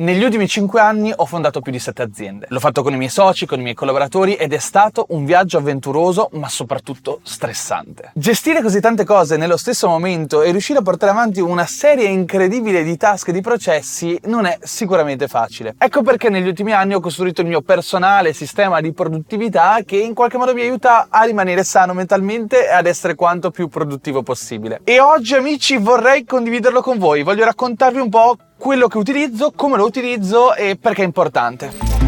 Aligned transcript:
Negli 0.00 0.22
ultimi 0.22 0.46
5 0.46 0.80
anni 0.80 1.12
ho 1.12 1.26
fondato 1.26 1.60
più 1.60 1.72
di 1.72 1.80
7 1.80 2.02
aziende. 2.02 2.46
L'ho 2.50 2.60
fatto 2.60 2.84
con 2.84 2.92
i 2.92 2.96
miei 2.96 3.10
soci, 3.10 3.46
con 3.46 3.58
i 3.58 3.62
miei 3.64 3.74
collaboratori 3.74 4.34
ed 4.34 4.52
è 4.52 4.58
stato 4.58 5.06
un 5.08 5.24
viaggio 5.24 5.58
avventuroso 5.58 6.28
ma 6.34 6.48
soprattutto 6.48 7.18
stressante. 7.24 8.12
Gestire 8.14 8.62
così 8.62 8.78
tante 8.78 9.02
cose 9.02 9.36
nello 9.36 9.56
stesso 9.56 9.88
momento 9.88 10.42
e 10.42 10.52
riuscire 10.52 10.78
a 10.78 10.82
portare 10.82 11.10
avanti 11.10 11.40
una 11.40 11.66
serie 11.66 12.06
incredibile 12.06 12.84
di 12.84 12.96
task 12.96 13.26
e 13.26 13.32
di 13.32 13.40
processi 13.40 14.16
non 14.26 14.46
è 14.46 14.56
sicuramente 14.62 15.26
facile. 15.26 15.74
Ecco 15.76 16.02
perché 16.02 16.28
negli 16.28 16.46
ultimi 16.46 16.72
anni 16.72 16.94
ho 16.94 17.00
costruito 17.00 17.40
il 17.40 17.48
mio 17.48 17.62
personale 17.62 18.32
sistema 18.32 18.80
di 18.80 18.92
produttività 18.92 19.80
che 19.84 19.96
in 19.96 20.14
qualche 20.14 20.36
modo 20.36 20.54
mi 20.54 20.60
aiuta 20.60 21.08
a 21.10 21.24
rimanere 21.24 21.64
sano 21.64 21.92
mentalmente 21.92 22.68
e 22.68 22.72
ad 22.72 22.86
essere 22.86 23.16
quanto 23.16 23.50
più 23.50 23.66
produttivo 23.66 24.22
possibile. 24.22 24.80
E 24.84 25.00
oggi 25.00 25.34
amici 25.34 25.76
vorrei 25.76 26.24
condividerlo 26.24 26.82
con 26.82 26.98
voi, 26.98 27.24
voglio 27.24 27.44
raccontarvi 27.44 27.98
un 27.98 28.08
po' 28.08 28.36
quello 28.58 28.88
che 28.88 28.98
utilizzo, 28.98 29.52
come 29.54 29.76
lo 29.76 29.84
utilizzo 29.84 30.54
e 30.54 30.76
perché 30.76 31.02
è 31.02 31.06
importante. 31.06 32.07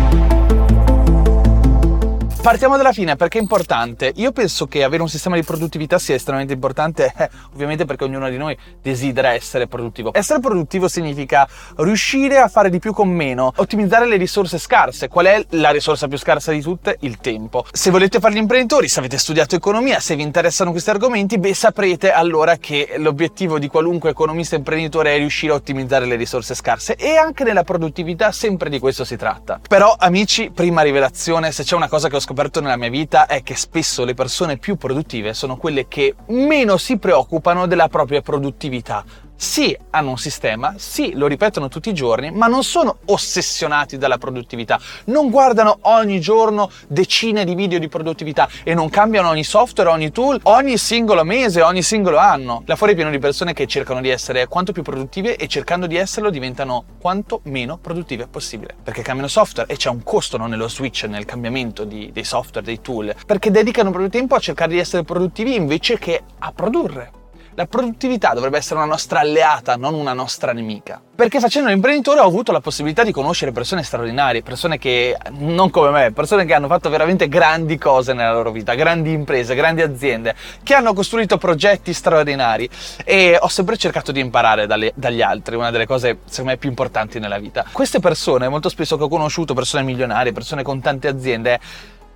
Partiamo 2.43 2.79
dalla 2.79 2.93
fine 2.93 3.17
perché 3.17 3.37
è 3.37 3.43
importante. 3.43 4.13
Io 4.17 4.33
penso 4.33 4.67
che 4.67 4.83
avere 4.83 5.03
un 5.03 5.11
sistema 5.11 5.37
di 5.37 5.43
produttività 5.43 5.99
sia 5.99 6.15
estremamente 6.15 6.55
importante, 6.55 7.13
eh, 7.15 7.29
ovviamente 7.53 7.85
perché 7.85 8.05
ognuno 8.05 8.31
di 8.31 8.39
noi 8.39 8.57
desidera 8.81 9.35
essere 9.35 9.67
produttivo. 9.67 10.15
Essere 10.15 10.41
produttivo 10.41 10.89
significa 10.89 11.47
riuscire 11.77 12.39
a 12.39 12.49
fare 12.49 12.71
di 12.71 12.79
più 12.79 12.95
con 12.95 13.11
meno, 13.11 13.53
ottimizzare 13.57 14.07
le 14.07 14.17
risorse 14.17 14.57
scarse. 14.57 15.09
Qual 15.09 15.27
è 15.27 15.45
la 15.51 15.69
risorsa 15.69 16.09
più 16.09 16.17
scarsa 16.17 16.51
di 16.51 16.63
tutte? 16.63 16.97
Il 17.01 17.19
tempo. 17.19 17.67
Se 17.71 17.91
volete 17.91 18.21
fare 18.21 18.33
gli 18.33 18.39
imprenditori, 18.39 18.89
se 18.89 19.01
avete 19.01 19.19
studiato 19.19 19.55
economia, 19.55 20.01
se 20.01 20.17
vi 20.17 20.23
interessano 20.23 20.71
questi 20.71 20.89
argomenti, 20.89 21.39
beh, 21.39 21.53
saprete 21.53 22.11
allora 22.11 22.57
che 22.57 22.95
l'obiettivo 22.97 23.59
di 23.59 23.69
qualunque 23.69 24.11
economista 24.11 24.57
imprenditore 24.57 25.15
è 25.15 25.19
riuscire 25.19 25.53
a 25.53 25.57
ottimizzare 25.57 26.07
le 26.07 26.17
risorse 26.17 26.55
scarse 26.55 26.95
e 26.97 27.17
anche 27.17 27.45
nella 27.45 27.65
produttività 27.65 28.33
sempre 28.33 28.71
di 28.71 28.79
questo 28.79 29.05
si 29.05 29.17
tratta. 29.17 29.61
Però, 29.69 29.95
amici, 29.99 30.51
prima 30.51 30.81
rivelazione, 30.81 31.53
se 31.53 31.65
c'è 31.65 31.77
una 31.77 31.89
cosa 31.89 32.09
che 32.09 32.17
ho 32.17 32.19
scoperto 32.19 32.29
scoperto 32.31 32.61
nella 32.61 32.77
mia 32.77 32.91
vita 32.91 33.27
è 33.27 33.43
che 33.43 33.57
spesso 33.57 34.05
le 34.05 34.15
persone 34.15 34.57
più 34.57 34.77
produttive 34.77 35.35
sono 35.35 35.57
quelle 35.57 35.89
che 35.89 36.15
meno 36.29 36.77
si 36.77 36.97
preoccupano 36.97 37.67
della 37.67 37.89
propria 37.89 38.23
produttività 38.23 39.05
sì, 39.43 39.75
hanno 39.93 40.11
un 40.11 40.19
sistema, 40.19 40.75
sì, 40.77 41.13
lo 41.15 41.27
ripetono 41.27 41.69
tutti 41.69 41.89
i 41.89 41.95
giorni, 41.95 42.31
ma 42.31 42.47
non 42.47 42.63
sono 42.63 42.99
ossessionati 43.07 43.97
dalla 43.97 44.19
produttività. 44.19 44.79
Non 45.07 45.31
guardano 45.31 45.79
ogni 45.85 46.21
giorno 46.21 46.71
decine 46.87 47.47
di 47.47 47.55
video 47.55 47.79
di 47.79 47.89
produttività 47.89 48.47
e 48.63 48.75
non 48.75 48.91
cambiano 48.91 49.31
ogni 49.31 49.43
software, 49.43 49.89
ogni 49.89 50.13
tool, 50.13 50.39
ogni 50.43 50.77
singolo 50.77 51.25
mese, 51.25 51.63
ogni 51.63 51.83
singolo 51.83 52.19
anno. 52.19 52.65
Là 52.67 52.77
fuori 52.77 52.93
è 52.93 52.95
pieno 52.95 53.11
di 53.11 53.19
persone 53.19 53.55
che 53.55 53.67
cercano 53.67 54.03
di 54.03 54.11
essere 54.11 54.47
quanto 54.47 54.73
più 54.73 54.83
produttive 54.83 55.37
e 55.37 55.49
cercando 55.49 55.87
di 55.87 55.97
esserlo 55.97 56.29
diventano 56.29 56.85
quanto 57.01 57.41
meno 57.45 57.79
produttive 57.79 58.27
possibile. 58.27 58.75
Perché 58.85 59.01
cambiano 59.01 59.29
software 59.29 59.73
e 59.73 59.77
c'è 59.77 59.89
un 59.89 60.03
costo 60.03 60.37
no, 60.37 60.49
nello 60.49 60.69
switch, 60.69 61.05
nel 61.05 61.25
cambiamento 61.25 61.85
di, 61.85 62.11
dei 62.13 62.25
software, 62.25 62.67
dei 62.67 62.83
tool. 62.83 63.15
Perché 63.25 63.51
dedicano 63.51 63.89
proprio 63.89 64.11
tempo 64.11 64.35
a 64.35 64.39
cercare 64.39 64.73
di 64.73 64.79
essere 64.79 65.03
produttivi 65.03 65.55
invece 65.55 65.99
che 65.99 66.25
a 66.41 66.53
produrre. 66.53 67.13
La 67.55 67.67
produttività 67.67 68.33
dovrebbe 68.33 68.59
essere 68.59 68.77
una 68.77 68.85
nostra 68.85 69.21
alleata, 69.21 69.75
non 69.75 69.95
una 69.95 70.13
nostra 70.13 70.53
nemica. 70.53 71.03
Perché 71.15 71.41
facendo 71.41 71.69
l'imprenditore 71.69 72.21
ho 72.21 72.25
avuto 72.25 72.53
la 72.53 72.61
possibilità 72.61 73.03
di 73.03 73.11
conoscere 73.11 73.51
persone 73.51 73.83
straordinarie, 73.83 74.43
persone 74.43 74.79
che, 74.79 75.17
non 75.33 75.69
come 75.69 75.91
me, 75.91 76.13
persone 76.13 76.45
che 76.45 76.55
hanno 76.55 76.69
fatto 76.69 76.89
veramente 76.89 77.29
grandi 77.29 77.77
cose 77.77 78.13
nella 78.13 78.33
loro 78.33 78.53
vita, 78.53 78.75
grandi 78.75 79.11
imprese, 79.13 79.57
grandi 79.57 79.83
aziende, 79.83 80.35
che 80.63 80.75
hanno 80.75 80.95
costruito 80.95 81.39
progetti 81.39 81.93
straordinari 81.93 82.69
e 83.05 83.37
ho 83.39 83.49
sempre 83.49 83.77
cercato 83.77 84.13
di 84.13 84.21
imparare 84.21 84.67
dalle, 84.67 84.93
dagli 84.95 85.21
altri, 85.21 85.57
una 85.57 85.73
delle 85.73 85.87
cose 85.87 86.21
secondo 86.27 86.53
me 86.53 86.57
più 86.57 86.69
importanti 86.69 87.19
nella 87.19 87.39
vita. 87.39 87.65
Queste 87.73 87.99
persone, 87.99 88.49
molto 88.49 88.69
spesso 88.69 88.97
che 88.97 89.03
ho 89.03 89.09
conosciuto, 89.09 89.55
persone 89.55 89.83
milionarie, 89.83 90.33
persone 90.33 90.63
con 90.63 90.81
tante 90.81 91.09
aziende, 91.09 91.59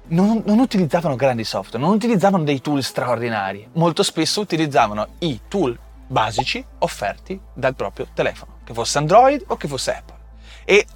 non, 0.08 0.42
non, 0.44 0.58
utilizzavano 0.58 1.16
grandi 1.16 1.44
software, 1.44 1.84
non 1.84 1.94
utilizzavano 1.94 2.44
dei 2.44 2.60
tool 2.60 2.82
straordinari, 2.82 3.68
molto 3.74 4.02
spesso 4.02 4.40
utilizzavano 4.40 5.06
i 5.20 5.40
tool 5.48 5.78
basici 6.06 6.64
offerti 6.78 7.40
dal 7.52 7.74
proprio 7.74 8.08
telefono, 8.12 8.58
che 8.64 8.74
fosse 8.74 8.98
Android 8.98 9.44
o 9.46 9.56
che 9.56 9.68
fosse 9.68 9.94
Apple. 9.94 10.16
E 10.64 10.86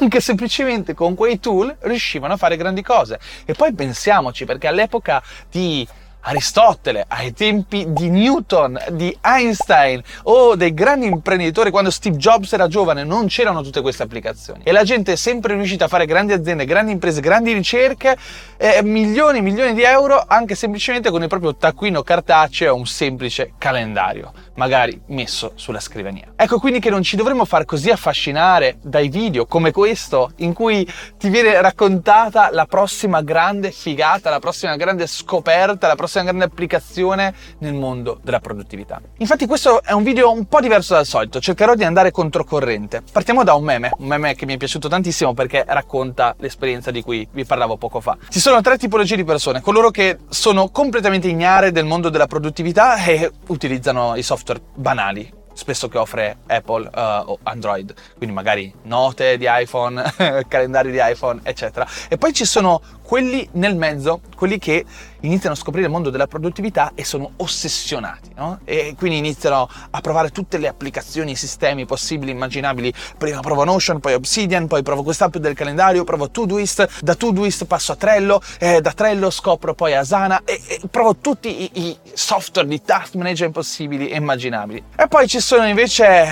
anche 0.00 0.20
semplicemente 0.20 0.94
con 0.94 1.14
quei 1.14 1.38
tool 1.38 1.76
riuscivano 1.80 2.34
a 2.34 2.36
fare 2.36 2.56
grandi 2.56 2.82
cose. 2.82 3.20
E 3.44 3.54
poi 3.54 3.72
pensiamoci, 3.72 4.44
perché 4.44 4.66
all'epoca 4.66 5.22
di 5.50 5.86
Aristotele, 6.28 7.04
ai 7.06 7.32
tempi 7.32 7.84
di 7.88 8.08
Newton, 8.08 8.76
di 8.90 9.16
Einstein 9.20 10.02
o 10.24 10.56
dei 10.56 10.74
grandi 10.74 11.06
imprenditori, 11.06 11.70
quando 11.70 11.90
Steve 11.90 12.16
Jobs 12.16 12.52
era 12.52 12.66
giovane, 12.66 13.04
non 13.04 13.26
c'erano 13.28 13.62
tutte 13.62 13.80
queste 13.80 14.02
applicazioni. 14.02 14.62
E 14.64 14.72
la 14.72 14.82
gente 14.82 15.12
è 15.12 15.16
sempre 15.16 15.54
riuscita 15.54 15.84
a 15.84 15.88
fare 15.88 16.04
grandi 16.04 16.32
aziende, 16.32 16.64
grandi 16.64 16.90
imprese, 16.90 17.20
grandi 17.20 17.52
ricerche, 17.52 18.16
eh, 18.56 18.82
milioni 18.82 19.38
e 19.38 19.42
milioni 19.42 19.72
di 19.72 19.82
euro, 19.82 20.24
anche 20.26 20.56
semplicemente 20.56 21.10
con 21.10 21.22
il 21.22 21.28
proprio 21.28 21.54
taccuino 21.54 22.02
cartaceo 22.02 22.74
e 22.74 22.76
un 22.76 22.86
semplice 22.86 23.52
calendario 23.56 24.32
magari 24.56 25.00
messo 25.06 25.52
sulla 25.54 25.80
scrivania. 25.80 26.32
Ecco 26.36 26.58
quindi 26.58 26.80
che 26.80 26.90
non 26.90 27.02
ci 27.02 27.16
dovremmo 27.16 27.44
far 27.44 27.64
così 27.64 27.90
affascinare 27.90 28.78
dai 28.82 29.08
video 29.08 29.46
come 29.46 29.70
questo 29.70 30.32
in 30.36 30.52
cui 30.52 30.86
ti 31.18 31.28
viene 31.28 31.60
raccontata 31.60 32.50
la 32.50 32.66
prossima 32.66 33.22
grande 33.22 33.70
figata, 33.70 34.30
la 34.30 34.38
prossima 34.38 34.76
grande 34.76 35.06
scoperta, 35.06 35.86
la 35.86 35.94
prossima 35.94 36.24
grande 36.24 36.44
applicazione 36.44 37.34
nel 37.58 37.74
mondo 37.74 38.18
della 38.22 38.40
produttività. 38.40 39.00
Infatti 39.18 39.46
questo 39.46 39.82
è 39.82 39.92
un 39.92 40.02
video 40.02 40.32
un 40.32 40.46
po' 40.46 40.60
diverso 40.60 40.94
dal 40.94 41.06
solito, 41.06 41.40
cercherò 41.40 41.74
di 41.74 41.84
andare 41.84 42.10
controcorrente. 42.10 43.02
Partiamo 43.12 43.44
da 43.44 43.54
un 43.54 43.64
meme, 43.64 43.90
un 43.98 44.06
meme 44.06 44.34
che 44.34 44.46
mi 44.46 44.54
è 44.54 44.56
piaciuto 44.56 44.88
tantissimo 44.88 45.34
perché 45.34 45.64
racconta 45.66 46.34
l'esperienza 46.38 46.90
di 46.90 47.02
cui 47.02 47.26
vi 47.30 47.44
parlavo 47.44 47.76
poco 47.76 48.00
fa. 48.00 48.16
Ci 48.28 48.40
sono 48.40 48.60
tre 48.60 48.78
tipologie 48.78 49.16
di 49.16 49.24
persone, 49.24 49.60
coloro 49.60 49.90
che 49.90 50.18
sono 50.28 50.68
completamente 50.68 51.28
ignare 51.28 51.72
del 51.72 51.84
mondo 51.84 52.08
della 52.08 52.26
produttività 52.26 53.02
e 53.04 53.30
utilizzano 53.48 54.16
i 54.16 54.22
software 54.22 54.45
software 54.46 54.60
banali 54.74 55.32
spesso 55.52 55.88
che 55.88 55.96
offre 55.96 56.36
Apple 56.46 56.90
uh, 56.94 57.30
o 57.30 57.38
Android, 57.44 57.94
quindi 58.18 58.34
magari 58.34 58.72
note 58.82 59.38
di 59.38 59.46
iPhone, 59.48 60.02
calendari 60.48 60.90
di 60.90 60.98
iPhone, 61.00 61.40
eccetera. 61.42 61.86
E 62.08 62.18
poi 62.18 62.34
ci 62.34 62.44
sono 62.44 62.82
quelli 63.06 63.48
nel 63.52 63.76
mezzo, 63.76 64.20
quelli 64.34 64.58
che 64.58 64.84
iniziano 65.20 65.54
a 65.54 65.58
scoprire 65.58 65.86
il 65.86 65.92
mondo 65.92 66.10
della 66.10 66.26
produttività 66.26 66.92
e 66.94 67.04
sono 67.04 67.32
ossessionati, 67.36 68.30
no? 68.34 68.58
E 68.64 68.94
quindi 68.98 69.18
iniziano 69.18 69.68
a 69.90 70.00
provare 70.00 70.30
tutte 70.30 70.58
le 70.58 70.68
applicazioni, 70.68 71.32
i 71.32 71.36
sistemi 71.36 71.86
possibili, 71.86 72.32
immaginabili. 72.32 72.92
Prima 73.16 73.40
provo 73.40 73.64
Notion, 73.64 74.00
poi 74.00 74.14
Obsidian, 74.14 74.66
poi 74.66 74.82
provo 74.82 75.04
quest'app 75.04 75.36
del 75.36 75.54
calendario, 75.54 76.04
provo 76.04 76.30
Todoist, 76.30 77.00
da 77.00 77.14
Todoist 77.14 77.64
passo 77.66 77.92
a 77.92 77.96
Trello, 77.96 78.40
eh, 78.58 78.80
da 78.80 78.92
Trello 78.92 79.30
scopro 79.30 79.74
poi 79.74 79.94
Asana 79.94 80.42
e, 80.44 80.60
e 80.66 80.80
provo 80.90 81.16
tutti 81.16 81.62
i, 81.62 81.70
i, 81.74 81.96
software 82.12 82.68
di 82.68 82.82
task 82.82 83.14
management 83.14 83.54
possibili 83.54 84.08
e 84.08 84.16
immaginabili. 84.16 84.82
E 84.96 85.06
poi 85.06 85.28
ci 85.28 85.40
sono 85.40 85.66
invece 85.66 86.26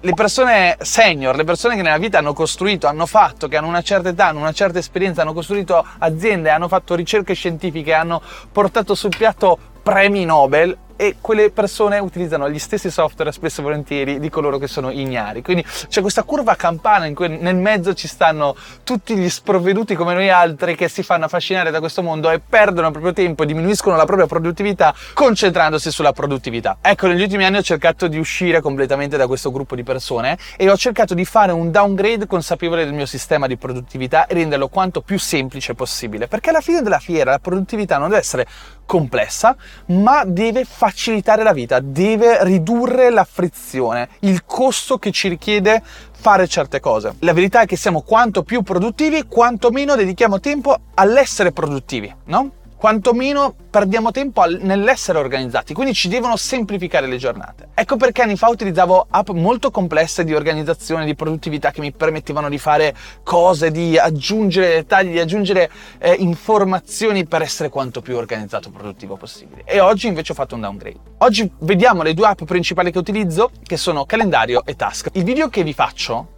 le 0.00 0.14
persone 0.14 0.76
senior, 0.80 1.36
le 1.36 1.44
persone 1.44 1.76
che 1.76 1.82
nella 1.82 1.98
vita 1.98 2.18
hanno 2.18 2.32
costruito, 2.32 2.86
hanno 2.86 3.06
fatto, 3.06 3.48
che 3.48 3.56
hanno 3.56 3.68
una 3.68 3.82
certa 3.82 4.10
età, 4.10 4.26
hanno 4.26 4.40
una 4.40 4.52
certa 4.52 4.78
esperienza, 4.78 5.22
hanno 5.22 5.32
costruito 5.32 5.84
aziende, 5.98 6.19
hanno 6.28 6.68
fatto 6.68 6.94
ricerche 6.94 7.34
scientifiche, 7.34 7.92
hanno 7.92 8.20
portato 8.52 8.94
sul 8.94 9.14
piatto 9.16 9.58
premi 9.82 10.24
Nobel 10.24 10.76
e 11.00 11.16
quelle 11.18 11.50
persone 11.50 11.98
utilizzano 11.98 12.50
gli 12.50 12.58
stessi 12.58 12.90
software 12.90 13.32
spesso 13.32 13.62
e 13.62 13.64
volentieri 13.64 14.20
di 14.20 14.28
coloro 14.28 14.58
che 14.58 14.66
sono 14.66 14.90
ignari. 14.90 15.40
Quindi 15.40 15.64
c'è 15.88 16.02
questa 16.02 16.24
curva 16.24 16.56
campana 16.56 17.06
in 17.06 17.14
cui 17.14 17.38
nel 17.38 17.56
mezzo 17.56 17.94
ci 17.94 18.06
stanno 18.06 18.54
tutti 18.84 19.16
gli 19.16 19.30
sprovveduti 19.30 19.94
come 19.94 20.12
noi 20.12 20.28
altri 20.28 20.76
che 20.76 20.88
si 20.88 21.02
fanno 21.02 21.24
affascinare 21.24 21.70
da 21.70 21.78
questo 21.78 22.02
mondo 22.02 22.30
e 22.30 22.38
perdono 22.38 22.88
il 22.88 22.92
proprio 22.92 23.14
tempo, 23.14 23.46
diminuiscono 23.46 23.96
la 23.96 24.04
propria 24.04 24.26
produttività 24.26 24.94
concentrandosi 25.14 25.90
sulla 25.90 26.12
produttività. 26.12 26.76
Ecco, 26.82 27.06
negli 27.06 27.22
ultimi 27.22 27.46
anni 27.46 27.56
ho 27.56 27.62
cercato 27.62 28.06
di 28.06 28.18
uscire 28.18 28.60
completamente 28.60 29.16
da 29.16 29.26
questo 29.26 29.50
gruppo 29.50 29.74
di 29.74 29.82
persone 29.82 30.36
e 30.58 30.68
ho 30.68 30.76
cercato 30.76 31.14
di 31.14 31.24
fare 31.24 31.52
un 31.52 31.70
downgrade 31.70 32.26
consapevole 32.26 32.84
del 32.84 32.92
mio 32.92 33.06
sistema 33.06 33.46
di 33.46 33.56
produttività 33.56 34.26
e 34.26 34.34
renderlo 34.34 34.68
quanto 34.68 35.00
più 35.00 35.18
semplice 35.18 35.72
possibile. 35.72 36.28
Perché 36.28 36.50
alla 36.50 36.60
fine 36.60 36.82
della 36.82 36.98
fiera 36.98 37.30
la 37.30 37.38
produttività 37.38 37.96
non 37.96 38.08
deve 38.08 38.20
essere 38.20 38.46
complessa, 38.90 39.54
ma 39.86 40.24
deve 40.24 40.64
facilitare 40.64 41.44
la 41.44 41.52
vita, 41.52 41.78
deve 41.78 42.42
ridurre 42.42 43.10
la 43.10 43.22
frizione, 43.22 44.08
il 44.20 44.44
costo 44.44 44.98
che 44.98 45.12
ci 45.12 45.28
richiede 45.28 45.80
fare 46.10 46.48
certe 46.48 46.80
cose. 46.80 47.14
La 47.20 47.32
verità 47.32 47.60
è 47.60 47.66
che 47.66 47.76
siamo 47.76 48.02
quanto 48.02 48.42
più 48.42 48.62
produttivi, 48.62 49.26
quanto 49.28 49.70
meno 49.70 49.94
dedichiamo 49.94 50.40
tempo 50.40 50.76
all'essere 50.94 51.52
produttivi, 51.52 52.12
no? 52.24 52.50
Quantomeno 52.80 53.54
perdiamo 53.68 54.10
tempo 54.10 54.42
nell'essere 54.46 55.18
organizzati, 55.18 55.74
quindi 55.74 55.92
ci 55.92 56.08
devono 56.08 56.36
semplificare 56.36 57.06
le 57.06 57.18
giornate. 57.18 57.68
Ecco 57.74 57.98
perché 57.98 58.22
anni 58.22 58.36
fa 58.36 58.48
utilizzavo 58.48 59.06
app 59.10 59.28
molto 59.28 59.70
complesse 59.70 60.24
di 60.24 60.32
organizzazione, 60.32 61.04
di 61.04 61.14
produttività 61.14 61.72
che 61.72 61.82
mi 61.82 61.92
permettevano 61.92 62.48
di 62.48 62.56
fare 62.56 62.96
cose, 63.22 63.70
di 63.70 63.98
aggiungere 63.98 64.76
dettagli, 64.76 65.10
di 65.10 65.18
aggiungere 65.18 65.70
eh, 65.98 66.14
informazioni 66.20 67.26
per 67.26 67.42
essere 67.42 67.68
quanto 67.68 68.00
più 68.00 68.16
organizzato 68.16 68.68
e 68.68 68.72
produttivo 68.72 69.16
possibile. 69.16 69.64
E 69.66 69.78
oggi 69.78 70.06
invece 70.06 70.32
ho 70.32 70.34
fatto 70.34 70.54
un 70.54 70.62
downgrade. 70.62 71.00
Oggi 71.18 71.52
vediamo 71.58 72.02
le 72.02 72.14
due 72.14 72.28
app 72.28 72.44
principali 72.44 72.90
che 72.90 72.96
utilizzo, 72.96 73.50
che 73.62 73.76
sono 73.76 74.06
calendario 74.06 74.64
e 74.64 74.74
task. 74.74 75.10
Il 75.12 75.24
video 75.24 75.50
che 75.50 75.62
vi 75.62 75.74
faccio 75.74 76.28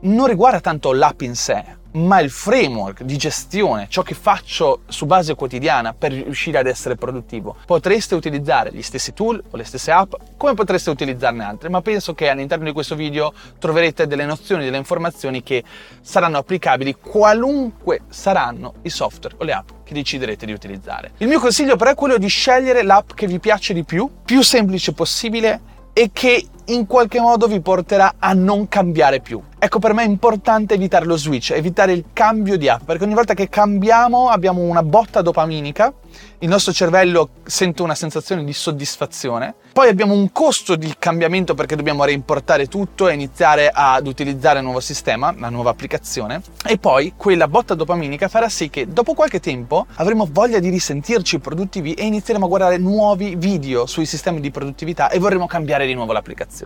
non 0.00 0.26
riguarda 0.28 0.60
tanto 0.60 0.94
l'app 0.94 1.20
in 1.20 1.34
sé, 1.34 1.62
ma 1.92 2.20
il 2.20 2.30
framework 2.30 3.02
di 3.02 3.16
gestione, 3.16 3.86
ciò 3.88 4.02
che 4.02 4.14
faccio 4.14 4.82
su 4.88 5.06
base 5.06 5.34
quotidiana 5.34 5.94
per 5.94 6.12
riuscire 6.12 6.58
ad 6.58 6.66
essere 6.66 6.94
produttivo. 6.94 7.56
Potreste 7.66 8.14
utilizzare 8.14 8.72
gli 8.72 8.82
stessi 8.82 9.12
tool 9.12 9.42
o 9.50 9.56
le 9.56 9.64
stesse 9.64 9.90
app, 9.90 10.14
come 10.36 10.54
potreste 10.54 10.90
utilizzarne 10.90 11.44
altre, 11.44 11.68
ma 11.68 11.80
penso 11.80 12.14
che 12.14 12.28
all'interno 12.28 12.64
di 12.64 12.72
questo 12.72 12.94
video 12.94 13.32
troverete 13.58 14.06
delle 14.06 14.24
nozioni, 14.24 14.64
delle 14.64 14.76
informazioni 14.76 15.42
che 15.42 15.64
saranno 16.00 16.38
applicabili 16.38 16.94
qualunque 16.94 18.02
saranno 18.08 18.74
i 18.82 18.90
software 18.90 19.36
o 19.38 19.44
le 19.44 19.52
app 19.52 19.68
che 19.84 19.94
deciderete 19.94 20.46
di 20.46 20.52
utilizzare. 20.52 21.12
Il 21.18 21.26
mio 21.26 21.40
consiglio 21.40 21.76
però 21.76 21.90
è 21.90 21.94
quello 21.94 22.18
di 22.18 22.28
scegliere 22.28 22.82
l'app 22.82 23.10
che 23.14 23.26
vi 23.26 23.40
piace 23.40 23.74
di 23.74 23.84
più, 23.84 24.08
più 24.24 24.42
semplice 24.42 24.92
possibile 24.92 25.60
e 25.92 26.10
che 26.12 26.46
in 26.72 26.86
qualche 26.86 27.20
modo 27.20 27.46
vi 27.46 27.60
porterà 27.60 28.14
a 28.18 28.32
non 28.32 28.68
cambiare 28.68 29.20
più. 29.20 29.40
Ecco, 29.62 29.78
per 29.78 29.92
me 29.92 30.04
è 30.04 30.06
importante 30.06 30.72
evitare 30.72 31.04
lo 31.04 31.18
switch, 31.18 31.50
evitare 31.50 31.92
il 31.92 32.06
cambio 32.14 32.56
di 32.56 32.66
app, 32.66 32.84
perché 32.84 33.04
ogni 33.04 33.12
volta 33.12 33.34
che 33.34 33.50
cambiamo 33.50 34.30
abbiamo 34.30 34.62
una 34.62 34.82
botta 34.82 35.20
dopaminica, 35.20 35.92
il 36.38 36.48
nostro 36.48 36.72
cervello 36.72 37.28
sente 37.42 37.82
una 37.82 37.94
sensazione 37.94 38.42
di 38.42 38.54
soddisfazione, 38.54 39.54
poi 39.74 39.88
abbiamo 39.90 40.14
un 40.14 40.32
costo 40.32 40.76
di 40.76 40.94
cambiamento 40.98 41.52
perché 41.52 41.76
dobbiamo 41.76 42.04
reimportare 42.04 42.68
tutto 42.68 43.08
e 43.08 43.12
iniziare 43.12 43.70
ad 43.70 44.06
utilizzare 44.06 44.60
il 44.60 44.64
nuovo 44.64 44.80
sistema, 44.80 45.34
la 45.36 45.50
nuova 45.50 45.68
applicazione, 45.68 46.40
e 46.64 46.78
poi 46.78 47.12
quella 47.14 47.46
botta 47.46 47.74
dopaminica 47.74 48.28
farà 48.28 48.48
sì 48.48 48.70
che 48.70 48.88
dopo 48.88 49.12
qualche 49.12 49.40
tempo 49.40 49.86
avremo 49.96 50.26
voglia 50.30 50.58
di 50.58 50.70
risentirci 50.70 51.38
produttivi 51.38 51.92
e 51.92 52.06
inizieremo 52.06 52.46
a 52.46 52.48
guardare 52.48 52.78
nuovi 52.78 53.34
video 53.36 53.84
sui 53.84 54.06
sistemi 54.06 54.40
di 54.40 54.50
produttività 54.50 55.10
e 55.10 55.18
vorremmo 55.18 55.46
cambiare 55.46 55.84
di 55.84 55.92
nuovo 55.92 56.14
l'applicazione. 56.14 56.59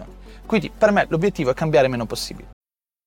Quindi 0.46 0.70
per 0.70 0.90
me 0.90 1.06
l'obiettivo 1.08 1.50
è 1.50 1.54
cambiare 1.54 1.88
meno 1.88 2.06
possibile. 2.06 2.52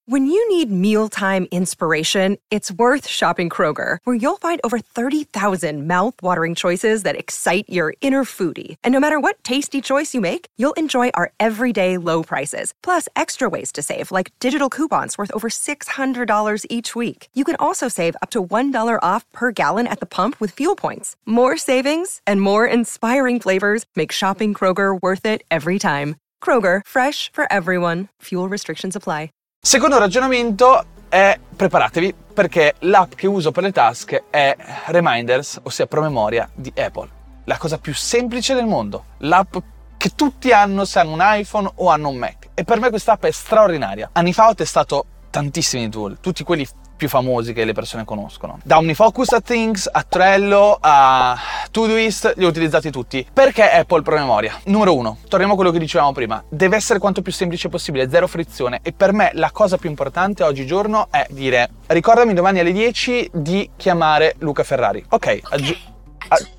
When 0.09 0.25
you 0.25 0.39
need 0.47 0.71
mealtime 0.71 1.49
inspiration, 1.51 2.37
it's 2.49 2.71
worth 2.71 3.09
shopping 3.09 3.49
Kroger, 3.49 3.97
where 4.05 4.15
you'll 4.15 4.37
find 4.37 4.61
over 4.63 4.79
30,000 4.79 5.85
mouth-watering 5.85 6.55
choices 6.55 7.03
that 7.03 7.17
excite 7.19 7.65
your 7.67 7.93
inner 7.99 8.23
foodie. 8.23 8.75
And 8.83 8.93
no 8.93 9.01
matter 9.01 9.19
what 9.19 9.35
tasty 9.43 9.81
choice 9.81 10.15
you 10.15 10.21
make, 10.21 10.45
you'll 10.55 10.77
enjoy 10.77 11.09
our 11.13 11.33
everyday 11.41 11.97
low 11.97 12.23
prices, 12.23 12.71
plus 12.83 13.09
extra 13.17 13.49
ways 13.49 13.69
to 13.73 13.81
save, 13.81 14.09
like 14.11 14.31
digital 14.39 14.69
coupons 14.69 15.17
worth 15.17 15.29
over 15.33 15.49
$600 15.49 16.65
each 16.69 16.95
week. 16.95 17.27
You 17.35 17.43
can 17.43 17.57
also 17.59 17.89
save 17.89 18.15
up 18.21 18.29
to 18.29 18.41
$1 18.41 19.03
off 19.03 19.25
per 19.37 19.51
gallon 19.51 19.87
at 19.87 19.99
the 19.99 20.05
pump 20.05 20.39
with 20.39 20.55
fuel 20.55 20.77
points. 20.77 21.17
More 21.25 21.57
savings 21.57 22.21
and 22.25 22.39
more 22.39 22.65
inspiring 22.65 23.41
flavors 23.41 23.83
make 23.97 24.13
shopping 24.13 24.53
Kroger 24.53 24.97
worth 25.01 25.25
it 25.25 25.41
every 25.51 25.77
time. 25.79 26.15
Kroger, 26.43 26.79
fresh 26.85 27.29
for 27.33 27.45
everyone. 27.49 28.07
Fuel 28.21 28.47
restrictions 28.47 28.95
apply. 28.95 29.29
Secondo 29.59 29.97
ragionamento 29.97 30.85
è 31.09 31.37
preparatevi 31.55 32.13
perché 32.33 32.75
l'app 32.79 33.13
che 33.13 33.27
uso 33.27 33.51
per 33.51 33.63
le 33.63 33.71
task 33.71 34.23
è 34.29 34.55
Reminders, 34.85 35.59
ossia 35.63 35.87
promemoria 35.87 36.49
di 36.53 36.71
Apple. 36.75 37.09
La 37.45 37.57
cosa 37.57 37.77
più 37.77 37.93
semplice 37.93 38.53
del 38.53 38.65
mondo, 38.65 39.05
l'app 39.19 39.57
che 39.97 40.11
tutti 40.15 40.51
hanno 40.51 40.85
se 40.85 40.99
hanno 40.99 41.13
un 41.13 41.19
iPhone 41.21 41.69
o 41.75 41.89
hanno 41.89 42.09
un 42.09 42.17
Mac. 42.17 42.49
E 42.53 42.63
per 42.63 42.79
me 42.79 42.89
questa 42.89 43.13
app 43.13 43.25
è 43.25 43.31
straordinaria. 43.31 44.09
Anni 44.13 44.31
fa 44.31 44.47
ho 44.47 44.55
testato 44.55 45.05
tantissimi 45.29 45.89
tool, 45.89 46.19
tutti 46.19 46.43
quelli 46.43 46.67
più 46.97 47.07
famosi 47.07 47.53
che 47.53 47.63
le 47.63 47.73
persone 47.73 48.03
conoscono. 48.03 48.59
Da 48.63 48.77
OmniFocus 48.77 49.31
a 49.31 49.41
Things, 49.41 49.89
a 49.89 50.03
Trello, 50.03 50.77
a 50.81 51.37
Todoist, 51.71 52.33
li 52.35 52.43
ho 52.43 52.49
utilizzati 52.49 52.91
tutti. 52.91 53.25
Perché 53.31 53.69
Apple 53.69 54.01
promemoria? 54.01 54.59
Numero 54.65 54.95
uno, 54.95 55.19
torniamo 55.29 55.53
a 55.53 55.55
quello 55.55 55.71
che 55.71 55.79
dicevamo 55.79 56.11
prima, 56.11 56.43
deve 56.49 56.75
essere 56.75 56.99
quanto 56.99 57.21
più 57.21 57.31
semplice 57.31 57.69
possibile, 57.69 58.09
zero 58.09 58.27
frizione 58.27 58.79
e 58.81 58.91
per 58.91 59.13
me 59.13 59.29
la 59.33 59.51
cosa 59.51 59.77
più 59.77 59.89
importante 59.89 60.43
oggigiorno 60.43 61.07
è 61.11 61.25
dire 61.29 61.69
ricordami 61.87 62.33
domani 62.33 62.59
alle 62.59 62.73
10 62.73 63.29
di 63.33 63.69
chiamare 63.77 64.35
Luca 64.39 64.63
Ferrari. 64.63 65.05
Ok, 65.07 65.39
okay 65.43 65.95
aggi-. 66.27 66.55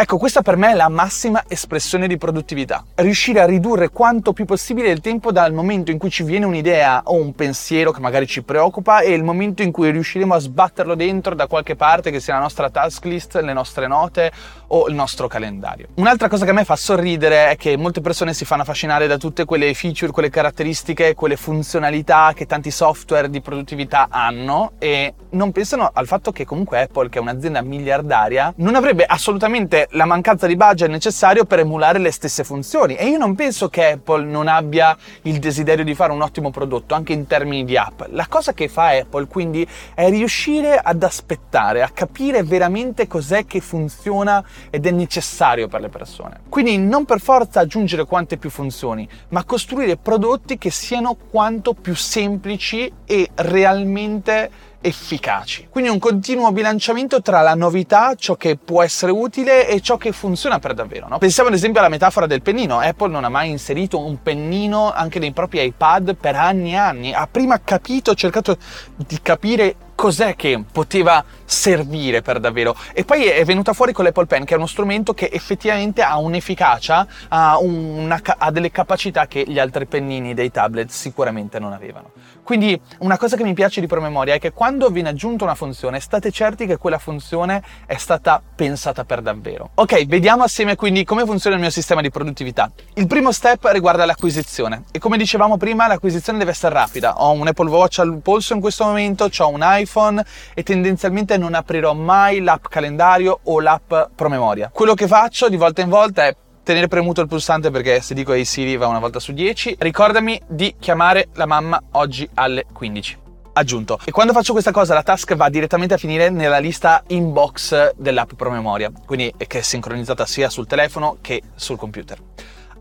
Ecco, 0.00 0.16
questa 0.16 0.40
per 0.40 0.56
me 0.56 0.70
è 0.70 0.74
la 0.74 0.88
massima 0.88 1.44
espressione 1.46 2.08
di 2.08 2.16
produttività. 2.16 2.82
Riuscire 2.94 3.42
a 3.42 3.44
ridurre 3.44 3.90
quanto 3.90 4.32
più 4.32 4.46
possibile 4.46 4.88
il 4.88 5.02
tempo 5.02 5.30
dal 5.30 5.52
momento 5.52 5.90
in 5.90 5.98
cui 5.98 6.08
ci 6.08 6.22
viene 6.22 6.46
un'idea 6.46 7.02
o 7.04 7.16
un 7.16 7.34
pensiero 7.34 7.90
che 7.90 8.00
magari 8.00 8.26
ci 8.26 8.42
preoccupa 8.42 9.00
e 9.00 9.12
il 9.12 9.22
momento 9.22 9.60
in 9.60 9.70
cui 9.70 9.90
riusciremo 9.90 10.32
a 10.32 10.38
sbatterlo 10.38 10.94
dentro 10.94 11.34
da 11.34 11.46
qualche 11.46 11.76
parte, 11.76 12.10
che 12.10 12.18
sia 12.18 12.32
la 12.32 12.40
nostra 12.40 12.70
task 12.70 13.04
list, 13.04 13.38
le 13.42 13.52
nostre 13.52 13.86
note 13.88 14.32
o 14.68 14.88
il 14.88 14.94
nostro 14.94 15.26
calendario. 15.26 15.88
Un'altra 15.96 16.28
cosa 16.28 16.46
che 16.46 16.50
a 16.52 16.54
me 16.54 16.64
fa 16.64 16.76
sorridere 16.76 17.50
è 17.50 17.56
che 17.56 17.76
molte 17.76 18.00
persone 18.00 18.32
si 18.32 18.46
fanno 18.46 18.62
affascinare 18.62 19.06
da 19.06 19.18
tutte 19.18 19.44
quelle 19.44 19.74
feature, 19.74 20.12
quelle 20.12 20.30
caratteristiche, 20.30 21.14
quelle 21.14 21.36
funzionalità 21.36 22.32
che 22.34 22.46
tanti 22.46 22.70
software 22.70 23.28
di 23.28 23.42
produttività 23.42 24.06
hanno 24.08 24.72
e 24.78 25.12
non 25.32 25.52
pensano 25.52 25.90
al 25.92 26.06
fatto 26.06 26.32
che 26.32 26.46
comunque 26.46 26.80
Apple, 26.80 27.10
che 27.10 27.18
è 27.18 27.20
un'azienda 27.20 27.60
miliardaria, 27.60 28.52
non 28.56 28.74
avrebbe 28.76 29.04
assolutamente 29.04 29.88
la 29.90 30.04
mancanza 30.04 30.46
di 30.46 30.56
budget 30.56 30.88
necessario 30.88 31.44
per 31.44 31.60
emulare 31.60 31.98
le 31.98 32.10
stesse 32.10 32.44
funzioni. 32.44 32.94
E 32.94 33.08
io 33.08 33.18
non 33.18 33.34
penso 33.34 33.68
che 33.68 33.92
Apple 33.92 34.24
non 34.24 34.48
abbia 34.48 34.96
il 35.22 35.38
desiderio 35.38 35.84
di 35.84 35.94
fare 35.94 36.12
un 36.12 36.22
ottimo 36.22 36.50
prodotto, 36.50 36.94
anche 36.94 37.12
in 37.12 37.26
termini 37.26 37.64
di 37.64 37.76
app. 37.76 38.02
La 38.08 38.26
cosa 38.28 38.52
che 38.52 38.68
fa 38.68 38.88
Apple 38.88 39.26
quindi 39.26 39.66
è 39.94 40.08
riuscire 40.08 40.76
ad 40.76 41.02
aspettare, 41.02 41.82
a 41.82 41.90
capire 41.90 42.42
veramente 42.42 43.06
cos'è 43.06 43.46
che 43.46 43.60
funziona 43.60 44.44
ed 44.70 44.86
è 44.86 44.90
necessario 44.90 45.68
per 45.68 45.80
le 45.80 45.88
persone. 45.88 46.40
Quindi 46.48 46.78
non 46.78 47.04
per 47.04 47.20
forza 47.20 47.60
aggiungere 47.60 48.04
quante 48.04 48.36
più 48.36 48.50
funzioni, 48.50 49.08
ma 49.28 49.44
costruire 49.44 49.96
prodotti 49.96 50.58
che 50.58 50.70
siano 50.70 51.16
quanto 51.30 51.74
più 51.74 51.94
semplici 51.94 52.90
e 53.04 53.30
realmente 53.34 54.68
efficaci. 54.80 55.68
Quindi 55.70 55.90
un 55.90 55.98
continuo 55.98 56.52
bilanciamento 56.52 57.20
tra 57.20 57.40
la 57.42 57.54
novità, 57.54 58.14
ciò 58.14 58.36
che 58.36 58.56
può 58.56 58.82
essere 58.82 59.12
utile 59.12 59.68
e 59.68 59.80
ciò 59.80 59.96
che 59.96 60.12
funziona 60.12 60.58
per 60.58 60.74
davvero. 60.74 61.08
No? 61.08 61.18
Pensiamo 61.18 61.48
ad 61.48 61.54
esempio 61.54 61.80
alla 61.80 61.88
metafora 61.88 62.26
del 62.26 62.42
pennino. 62.42 62.78
Apple 62.78 63.10
non 63.10 63.24
ha 63.24 63.28
mai 63.28 63.50
inserito 63.50 63.98
un 63.98 64.22
pennino 64.22 64.92
anche 64.92 65.18
nei 65.18 65.32
propri 65.32 65.62
iPad 65.64 66.16
per 66.16 66.36
anni 66.36 66.72
e 66.72 66.76
anni. 66.76 67.12
Ha 67.12 67.28
prima 67.30 67.60
capito, 67.62 68.14
cercato 68.14 68.56
di 68.96 69.18
capire 69.22 69.76
cos'è 70.00 70.34
che 70.34 70.64
poteva 70.72 71.22
servire 71.44 72.22
per 72.22 72.40
davvero. 72.40 72.74
E 72.94 73.04
poi 73.04 73.24
è 73.24 73.44
venuta 73.44 73.74
fuori 73.74 73.92
con 73.92 74.06
l'Apple 74.06 74.24
Pen, 74.24 74.46
che 74.46 74.54
è 74.54 74.56
uno 74.56 74.66
strumento 74.66 75.12
che 75.12 75.28
effettivamente 75.30 76.00
ha 76.00 76.16
un'efficacia, 76.16 77.06
ha, 77.28 77.58
una, 77.58 78.18
ha 78.24 78.50
delle 78.50 78.70
capacità 78.70 79.26
che 79.26 79.44
gli 79.46 79.58
altri 79.58 79.84
pennini 79.84 80.32
dei 80.32 80.50
tablet 80.50 80.88
sicuramente 80.88 81.58
non 81.58 81.74
avevano. 81.74 82.12
Quindi 82.42 82.80
una 83.00 83.18
cosa 83.18 83.36
che 83.36 83.44
mi 83.44 83.52
piace 83.52 83.80
di 83.80 83.86
promemoria 83.86 84.34
è 84.34 84.38
che 84.38 84.52
quando 84.52 84.88
viene 84.88 85.10
aggiunta 85.10 85.44
una 85.44 85.54
funzione, 85.54 86.00
state 86.00 86.30
certi 86.30 86.66
che 86.66 86.78
quella 86.78 86.98
funzione 86.98 87.62
è 87.84 87.96
stata 87.96 88.42
pensata 88.56 89.04
per 89.04 89.20
davvero. 89.20 89.70
Ok, 89.74 90.06
vediamo 90.06 90.44
assieme 90.44 90.76
quindi 90.76 91.04
come 91.04 91.26
funziona 91.26 91.56
il 91.56 91.62
mio 91.62 91.70
sistema 91.70 92.00
di 92.00 92.10
produttività. 92.10 92.70
Il 92.94 93.06
primo 93.06 93.32
step 93.32 93.68
riguarda 93.70 94.04
l'acquisizione 94.04 94.84
e 94.90 94.98
come 94.98 95.16
dicevamo 95.16 95.58
prima 95.58 95.86
l'acquisizione 95.86 96.38
deve 96.38 96.52
essere 96.52 96.74
rapida. 96.74 97.22
Ho 97.22 97.32
un 97.32 97.46
Apple 97.46 97.68
Watch 97.68 97.98
al 97.98 98.18
polso 98.22 98.54
in 98.54 98.60
questo 98.60 98.84
momento, 98.84 99.28
ho 99.36 99.48
un 99.48 99.60
iPhone, 99.62 99.88
iPhone 99.90 100.24
e 100.54 100.62
tendenzialmente 100.62 101.36
non 101.36 101.54
aprirò 101.54 101.92
mai 101.92 102.40
l'app 102.40 102.66
calendario 102.68 103.40
o 103.44 103.60
l'app 103.60 103.92
promemoria. 104.14 104.70
Quello 104.72 104.94
che 104.94 105.08
faccio 105.08 105.48
di 105.48 105.56
volta 105.56 105.82
in 105.82 105.88
volta 105.88 106.26
è 106.26 106.36
tenere 106.62 106.86
premuto 106.86 107.20
il 107.20 107.26
pulsante 107.26 107.70
perché 107.70 108.00
se 108.00 108.14
dico 108.14 108.32
hey 108.32 108.44
Siri 108.44 108.76
va 108.76 108.86
una 108.86 109.00
volta 109.00 109.18
su 109.18 109.32
10, 109.32 109.76
ricordami 109.80 110.40
di 110.46 110.76
chiamare 110.78 111.28
la 111.34 111.46
mamma 111.46 111.82
oggi 111.92 112.28
alle 112.34 112.64
15 112.72 113.18
aggiunto. 113.52 113.98
E 114.04 114.12
quando 114.12 114.32
faccio 114.32 114.52
questa 114.52 114.70
cosa 114.70 114.94
la 114.94 115.02
task 115.02 115.34
va 115.34 115.48
direttamente 115.48 115.94
a 115.94 115.96
finire 115.96 116.30
nella 116.30 116.58
lista 116.58 117.02
inbox 117.08 117.94
dell'app 117.96 118.34
promemoria, 118.34 118.92
quindi 119.04 119.34
che 119.36 119.58
è 119.58 119.62
sincronizzata 119.62 120.24
sia 120.24 120.48
sul 120.48 120.66
telefono 120.66 121.18
che 121.20 121.42
sul 121.56 121.76
computer. 121.76 122.18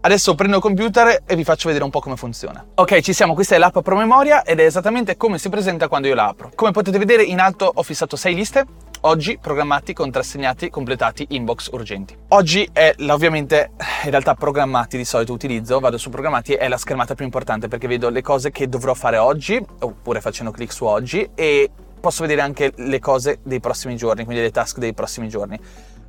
Adesso 0.01 0.33
prendo 0.33 0.55
il 0.55 0.61
computer 0.61 1.23
e 1.25 1.35
vi 1.35 1.43
faccio 1.43 1.67
vedere 1.67 1.83
un 1.83 1.89
po' 1.89 1.99
come 1.99 2.15
funziona. 2.15 2.65
Ok, 2.75 3.01
ci 3.01 3.11
siamo, 3.11 3.33
questa 3.33 3.55
è 3.55 3.57
l'app 3.57 3.79
promemoria 3.79 4.43
ed 4.43 4.61
è 4.61 4.63
esattamente 4.63 5.17
come 5.17 5.37
si 5.37 5.49
presenta 5.49 5.89
quando 5.89 6.07
io 6.07 6.15
la 6.15 6.27
apro. 6.27 6.51
Come 6.55 6.71
potete 6.71 6.97
vedere 6.97 7.23
in 7.23 7.41
alto 7.41 7.69
ho 7.73 7.83
fissato 7.83 8.15
6 8.15 8.33
liste, 8.33 8.65
oggi 9.01 9.37
programmati, 9.41 9.91
contrassegnati, 9.91 10.69
completati, 10.69 11.25
inbox 11.31 11.67
urgenti. 11.73 12.15
Oggi 12.29 12.69
è 12.71 12.95
ovviamente 13.09 13.71
in 14.05 14.11
realtà 14.11 14.35
programmati 14.35 14.95
di 14.95 15.03
solito 15.03 15.33
utilizzo, 15.33 15.81
vado 15.81 15.97
su 15.97 16.09
programmati 16.09 16.53
è 16.53 16.69
la 16.69 16.77
schermata 16.77 17.13
più 17.13 17.25
importante 17.25 17.67
perché 17.67 17.87
vedo 17.87 18.07
le 18.07 18.21
cose 18.21 18.51
che 18.51 18.69
dovrò 18.69 18.93
fare 18.93 19.17
oggi 19.17 19.61
oppure 19.79 20.21
facendo 20.21 20.51
clic 20.51 20.71
su 20.71 20.85
oggi 20.85 21.29
e 21.35 21.69
posso 21.99 22.21
vedere 22.21 22.39
anche 22.39 22.71
le 22.73 22.99
cose 22.99 23.39
dei 23.43 23.59
prossimi 23.59 23.97
giorni, 23.97 24.23
quindi 24.23 24.43
le 24.43 24.51
task 24.51 24.77
dei 24.77 24.93
prossimi 24.93 25.27
giorni. 25.27 25.59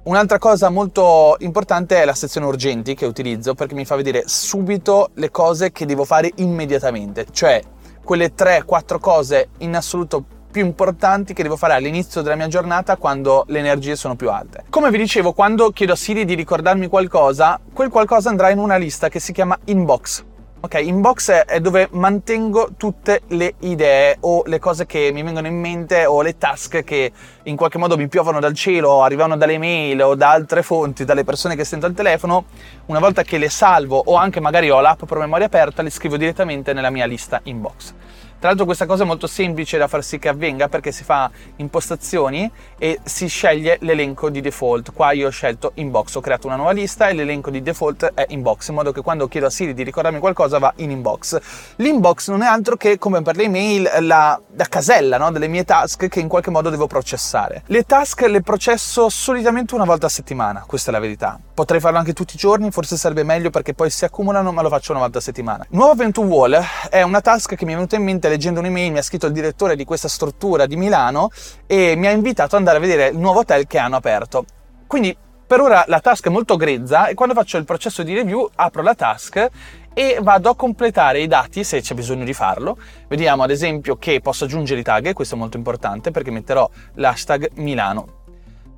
Un'altra 0.03 0.39
cosa 0.39 0.71
molto 0.71 1.37
importante 1.41 2.01
è 2.01 2.07
la 2.07 2.15
sezione 2.15 2.47
urgenti 2.47 2.95
che 2.95 3.05
utilizzo 3.05 3.53
perché 3.53 3.75
mi 3.75 3.85
fa 3.85 3.97
vedere 3.97 4.23
subito 4.25 5.11
le 5.15 5.31
cose 5.31 5.73
che 5.73 5.85
devo 5.85 6.07
fare 6.07 6.31
immediatamente, 6.37 7.27
cioè 7.31 7.61
quelle 8.03 8.33
3-4 8.35 8.99
cose 8.99 9.51
in 9.59 9.77
assoluto 9.77 10.25
più 10.51 10.65
importanti 10.65 11.35
che 11.35 11.43
devo 11.43 11.57
fare 11.57 11.75
all'inizio 11.75 12.23
della 12.23 12.35
mia 12.35 12.49
giornata 12.49 12.97
quando 12.97 13.45
le 13.49 13.59
energie 13.59 13.95
sono 13.95 14.17
più 14.17 14.31
alte. 14.31 14.65
Come 14.71 14.91
vi 14.91 14.97
dicevo, 14.97 15.35
quando 15.35 15.69
chiedo 15.71 15.93
a 15.93 15.97
Siri 15.97 16.25
di 16.25 16.35
ricordarmi 16.35 16.89
qualcosa, 16.89 17.61
quel 17.71 17.91
qualcosa 17.91 18.31
andrà 18.31 18.49
in 18.49 18.59
una 18.59 18.77
lista 18.77 19.11
che 19.11 19.21
si 19.21 19.33
chiama 19.33 19.59
inbox. 19.67 20.25
Ok, 20.63 20.75
inbox 20.75 21.31
è 21.31 21.59
dove 21.59 21.89
mantengo 21.93 22.73
tutte 22.77 23.23
le 23.29 23.55
idee 23.61 24.19
o 24.21 24.43
le 24.45 24.59
cose 24.59 24.85
che 24.85 25.11
mi 25.11 25.23
vengono 25.23 25.47
in 25.47 25.59
mente 25.59 26.05
o 26.05 26.21
le 26.21 26.37
task 26.37 26.85
che 26.85 27.13
in 27.45 27.57
qualche 27.57 27.79
modo 27.79 27.97
mi 27.97 28.09
piovono 28.09 28.41
dal 28.41 28.53
cielo, 28.53 28.91
o 28.91 29.03
arrivano 29.03 29.39
dalle 29.39 29.57
mail 29.57 30.03
o 30.03 30.15
da 30.15 30.33
altre 30.33 30.63
fonti, 30.63 31.07
dalle 31.07 31.25
persone 31.25 31.57
che 31.57 31.65
sento 31.65 31.87
al 31.87 31.95
telefono. 31.95 32.45
Una 32.87 32.99
volta 32.99 33.23
che 33.23 33.39
le 33.39 33.49
salvo 33.49 34.03
o 34.05 34.17
anche 34.17 34.39
magari 34.41 34.69
ho 34.69 34.81
l'app 34.81 35.05
promemoria 35.05 35.47
aperta, 35.47 35.81
le 35.81 35.89
scrivo 35.89 36.19
direttamente 36.19 36.75
nella 36.75 36.91
mia 36.91 37.07
lista 37.07 37.41
inbox. 37.43 37.95
Tra 38.41 38.49
l'altro 38.49 38.65
questa 38.65 38.87
cosa 38.87 39.03
è 39.03 39.07
molto 39.07 39.27
semplice 39.27 39.77
da 39.77 39.87
far 39.87 40.03
sì 40.03 40.19
che 40.19 40.29
avvenga 40.29 40.71
perché 40.71 40.93
si 40.93 41.05
fa 41.05 41.31
impostazioni 41.57 42.51
e 42.79 42.99
si 43.05 43.27
sceglie 43.27 43.77
l'elenco 43.83 44.31
di 44.31 44.41
default. 44.41 44.95
Qua 44.95 45.13
io 45.13 45.27
ho 45.27 45.31
scelto 45.31 45.73
inbox, 45.75 46.15
ho 46.15 46.21
creato 46.23 46.47
una 46.47 46.57
nuova 46.57 46.71
lista 46.71 47.09
e 47.09 47.13
l'elenco 47.13 47.51
di 47.51 47.61
default 47.61 48.15
è 48.15 48.25
inbox, 48.31 48.69
in 48.69 48.77
modo 48.77 48.93
che 48.93 49.03
quando 49.03 49.29
chiedo 49.29 49.47
a 49.47 49.51
Siri 49.51 49.75
di 49.75 49.83
ricordarmi 49.83 50.21
qualcosa 50.21 50.59
va 50.59 50.73
in 50.77 50.91
inbox. 50.91 51.39
L'inbox 51.77 52.31
non 52.31 52.41
è 52.41 52.47
altro 52.47 52.79
che, 52.79 52.97
come 52.97 53.21
per 53.21 53.37
le 53.37 53.43
email, 53.43 53.91
la, 54.01 54.41
la 54.57 54.65
casella 54.65 55.19
no? 55.19 55.31
delle 55.31 55.47
mie 55.47 55.65
task 55.65 56.09
che 56.09 56.21
in 56.21 56.29
qualche 56.29 56.49
modo 56.49 56.71
devo 56.71 56.87
processare. 56.87 57.65
Le 57.67 57.83
task 57.83 58.23
le 58.23 58.41
processo 58.41 59.11
solitamente 59.11 59.75
una 59.75 59.85
volta 59.85 60.07
a 60.07 60.09
settimana, 60.09 60.65
questa 60.67 60.89
è 60.89 60.93
la 60.95 61.01
verità. 61.01 61.39
Potrei 61.53 61.79
farlo 61.79 61.99
anche 61.99 62.15
tutti 62.15 62.37
i 62.37 62.39
giorni, 62.39 62.71
forse 62.71 62.97
sarebbe 62.97 63.23
meglio 63.23 63.51
perché 63.51 63.75
poi 63.75 63.91
si 63.91 64.07
accumulano, 64.07 64.51
ma 64.51 64.63
lo 64.63 64.71
faccio 64.71 64.93
una 64.93 65.03
volta 65.03 65.19
a 65.19 65.21
settimana. 65.21 65.67
Nuovo 65.73 65.93
Event 65.93 66.17
Wall 66.17 66.59
è 66.89 67.03
una 67.03 67.21
task 67.21 67.55
che 67.55 67.67
mi 67.67 67.73
è 67.73 67.75
venuta 67.75 67.97
in 67.97 68.03
mente 68.05 68.29
leggendo 68.31 68.61
un'email, 68.61 68.93
mi 68.93 68.99
ha 68.99 69.03
scritto 69.03 69.27
il 69.27 69.33
direttore 69.33 69.77
di 69.77 69.85
questa 69.85 70.09
struttura 70.09 70.67
di 70.67 70.77
Milano 70.77 71.31
e 71.67 71.95
mi 71.97 72.07
ha 72.07 72.11
invitato 72.11 72.57
ad 72.57 72.61
andare 72.63 72.79
a 72.79 72.81
vedere 72.81 73.09
il 73.09 73.19
nuovo 73.19 73.41
hotel 73.41 73.67
che 73.67 73.79
hanno 73.79 73.97
aperto. 73.97 74.45
Quindi 74.87 75.17
per 75.47 75.61
ora 75.61 75.85
la 75.89 76.01
task 76.01 76.27
è 76.27 76.31
molto 76.31 76.57
grezza 76.57 77.09
e 77.09 77.15
quando 77.15 77.35
faccio 77.35 77.57
il 77.57 77.65
processo 77.65 78.03
di 78.03 78.15
review 78.15 78.49
apro 78.55 78.83
la 78.83 78.95
task 78.95 79.49
e 79.93 80.19
vado 80.23 80.51
a 80.51 80.57
completare 80.57 81.21
i 81.21 81.27
dati 81.27 81.65
se 81.65 81.81
c'è 81.81 81.95
bisogno 81.95 82.25
di 82.25 82.33
farlo. 82.33 82.79
Vediamo 83.09 83.43
ad 83.43 83.51
esempio 83.51 83.97
che 83.97 84.21
posso 84.21 84.45
aggiungere 84.45 84.81
i 84.81 84.85
tag, 84.85 85.13
questo 85.13 85.35
è 85.35 85.39
molto 85.39 85.57
importante 85.57 86.13
perché 86.13 86.31
metterò 86.31 86.71
l'hashtag 86.95 87.51
Milano 87.55 88.20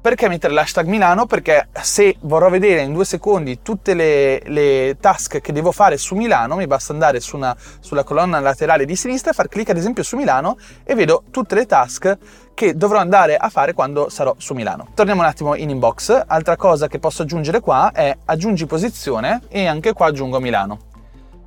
perché 0.02 0.28
mettere 0.28 0.52
l'hashtag 0.52 0.88
Milano? 0.88 1.26
Perché 1.26 1.68
se 1.80 2.16
vorrò 2.22 2.50
vedere 2.50 2.80
in 2.80 2.92
due 2.92 3.04
secondi 3.04 3.62
tutte 3.62 3.94
le, 3.94 4.42
le 4.46 4.96
task 4.98 5.40
che 5.40 5.52
devo 5.52 5.70
fare 5.70 5.96
su 5.96 6.16
Milano, 6.16 6.56
mi 6.56 6.66
basta 6.66 6.92
andare 6.92 7.20
su 7.20 7.36
una, 7.36 7.56
sulla 7.78 8.02
colonna 8.02 8.40
laterale 8.40 8.84
di 8.84 8.96
sinistra 8.96 9.32
far 9.32 9.46
clic 9.46 9.70
ad 9.70 9.76
esempio 9.76 10.02
su 10.02 10.16
Milano 10.16 10.58
e 10.82 10.96
vedo 10.96 11.22
tutte 11.30 11.54
le 11.54 11.66
task 11.66 12.18
che 12.52 12.76
dovrò 12.76 12.98
andare 12.98 13.36
a 13.36 13.48
fare 13.48 13.74
quando 13.74 14.08
sarò 14.08 14.34
su 14.38 14.54
Milano. 14.54 14.88
Torniamo 14.92 15.20
un 15.20 15.28
attimo 15.28 15.54
in 15.54 15.70
inbox. 15.70 16.24
Altra 16.26 16.56
cosa 16.56 16.88
che 16.88 16.98
posso 16.98 17.22
aggiungere 17.22 17.60
qua 17.60 17.92
è 17.92 18.12
aggiungi 18.24 18.66
posizione 18.66 19.42
e 19.48 19.66
anche 19.66 19.92
qua 19.92 20.06
aggiungo 20.06 20.40
Milano. 20.40 20.78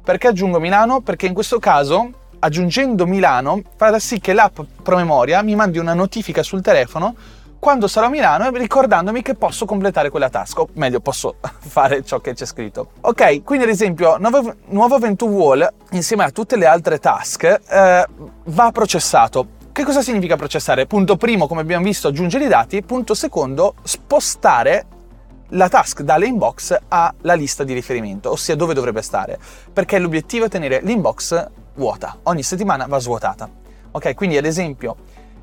Perché 0.02 0.30
aggiungo 0.30 0.62
Milano? 0.62 1.02
Perché 1.02 1.26
in 1.26 1.34
questo 1.34 1.60
caso 1.60 2.10
aggiungendo 2.40 3.06
Milano 3.06 3.62
farà 3.76 4.00
sì 4.00 4.22
che 4.22 4.32
l'app 4.32 4.60
promemoria 4.82 5.42
mi 5.42 5.56
mandi 5.56 5.78
una 5.78 5.94
notifica 5.94 6.42
sul 6.42 6.62
telefono 6.62 7.16
quando 7.66 7.88
sarò 7.88 8.06
a 8.06 8.10
Milano 8.12 8.48
ricordandomi 8.52 9.24
che 9.24 9.34
posso 9.34 9.66
completare 9.66 10.12
quella 10.12 10.30
task, 10.30 10.60
o 10.60 10.68
meglio, 10.74 11.00
posso 11.00 11.38
fare 11.42 12.04
ciò 12.06 12.20
che 12.20 12.36
c'è 12.36 12.46
scritto. 12.46 12.92
Ok, 13.02 13.42
quindi 13.42 13.66
ad 13.66 13.72
esempio, 13.72 14.18
nuovo, 14.20 14.54
nuovo 14.68 15.00
Venture 15.00 15.32
Wall, 15.32 15.74
insieme 15.94 16.24
a 16.26 16.30
tutte 16.30 16.58
le 16.58 16.68
altre 16.68 17.00
task, 17.00 17.44
eh, 17.44 18.06
va 18.44 18.72
processato. 18.72 19.48
Che 19.72 19.84
cosa 19.84 20.04
significa 20.04 20.36
processare? 20.36 20.86
Punto 20.86 21.18
primo, 21.18 21.48
come 21.48 21.62
abbiamo 21.62 21.84
visto, 21.84 22.10
aggiungere 22.10 22.46
i 22.46 22.50
dati. 22.50 22.84
Punto 22.84 23.16
secondo, 23.16 23.74
spostare 23.82 24.86
la 25.50 25.68
task 25.68 26.02
dalle 26.02 26.28
inbox 26.28 26.78
alla 26.88 27.34
lista 27.34 27.64
di 27.64 27.74
riferimento, 27.74 28.30
ossia 28.30 28.56
dove 28.56 28.76
dovrebbe 28.76 29.02
stare. 29.02 29.40
Perché 29.74 29.98
l'obiettivo 29.98 30.46
è 30.46 30.50
tenere 30.50 30.82
l'inbox 30.84 31.48
vuota. 31.74 32.16
Ogni 32.26 32.44
settimana 32.44 32.86
va 32.86 33.00
svuotata. 33.00 33.50
Ok, 33.90 34.14
quindi 34.14 34.38
ad 34.38 34.46
esempio 34.46 34.98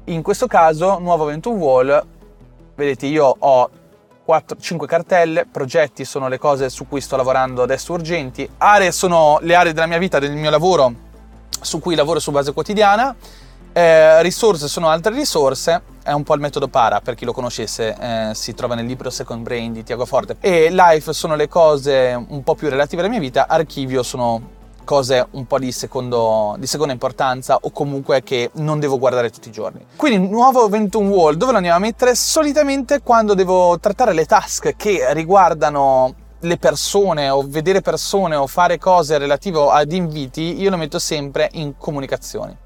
in 0.04 0.22
questo 0.22 0.46
caso, 0.46 0.98
nuovo 0.98 1.24
Venture 1.24 1.56
Wall, 1.56 2.06
vedete 2.74 3.06
io 3.06 3.34
ho 3.38 3.70
4, 4.24 4.56
5 4.58 4.86
cartelle, 4.86 5.46
progetti 5.46 6.04
sono 6.04 6.28
le 6.28 6.38
cose 6.38 6.70
su 6.70 6.88
cui 6.88 7.00
sto 7.00 7.16
lavorando 7.16 7.62
adesso 7.62 7.92
urgenti, 7.92 8.48
aree 8.58 8.90
sono 8.90 9.38
le 9.42 9.54
aree 9.54 9.72
della 9.72 9.86
mia 9.86 9.98
vita, 9.98 10.18
del 10.18 10.32
mio 10.32 10.50
lavoro 10.50 11.10
su 11.60 11.78
cui 11.78 11.94
lavoro 11.94 12.18
su 12.18 12.32
base 12.32 12.52
quotidiana, 12.52 13.14
eh, 13.72 14.20
risorse 14.22 14.66
sono 14.66 14.88
altre 14.88 15.14
risorse, 15.14 15.82
è 16.02 16.10
un 16.10 16.24
po' 16.24 16.34
il 16.34 16.40
metodo 16.40 16.66
para, 16.66 17.00
per 17.00 17.14
chi 17.14 17.24
lo 17.24 17.32
conoscesse, 17.32 17.94
eh, 17.98 18.30
si 18.34 18.54
trova 18.54 18.74
nel 18.74 18.86
libro 18.86 19.08
Second 19.08 19.42
Brain 19.42 19.72
di 19.72 19.84
Tiago 19.84 20.04
Forte. 20.04 20.36
E 20.40 20.70
life 20.70 21.12
sono 21.12 21.36
le 21.36 21.46
cose 21.46 22.12
un 22.28 22.42
po' 22.42 22.56
più 22.56 22.68
relative 22.68 23.02
alla 23.02 23.10
mia 23.10 23.20
vita, 23.20 23.46
archivio 23.48 24.02
sono 24.02 24.60
cose 24.84 25.26
un 25.32 25.46
po' 25.46 25.58
di, 25.58 25.72
secondo, 25.72 26.56
di, 26.58 26.66
seconda 26.66 26.92
importanza 26.92 27.58
o 27.60 27.70
comunque 27.70 28.22
che 28.22 28.50
non 28.54 28.80
devo 28.80 28.98
guardare 28.98 29.30
tutti 29.30 29.48
i 29.48 29.52
giorni. 29.52 29.84
Quindi 29.96 30.28
nuovo 30.28 30.66
event 30.66 30.94
on 30.94 31.08
wall 31.08 31.34
dove 31.34 31.52
lo 31.52 31.56
andiamo 31.58 31.78
a 31.78 31.80
mettere? 31.80 32.14
Solitamente 32.14 33.00
quando 33.02 33.34
devo 33.34 33.78
trattare 33.78 34.12
le 34.12 34.26
task 34.26 34.74
che 34.76 35.12
riguardano 35.12 36.14
le 36.40 36.56
persone 36.56 37.30
o 37.30 37.44
vedere 37.46 37.80
persone 37.80 38.34
o 38.34 38.46
fare 38.46 38.78
cose 38.78 39.18
relative 39.18 39.68
ad 39.70 39.92
inviti, 39.92 40.60
io 40.60 40.70
lo 40.70 40.76
metto 40.76 40.98
sempre 40.98 41.48
in 41.52 41.74
comunicazioni 41.76 42.56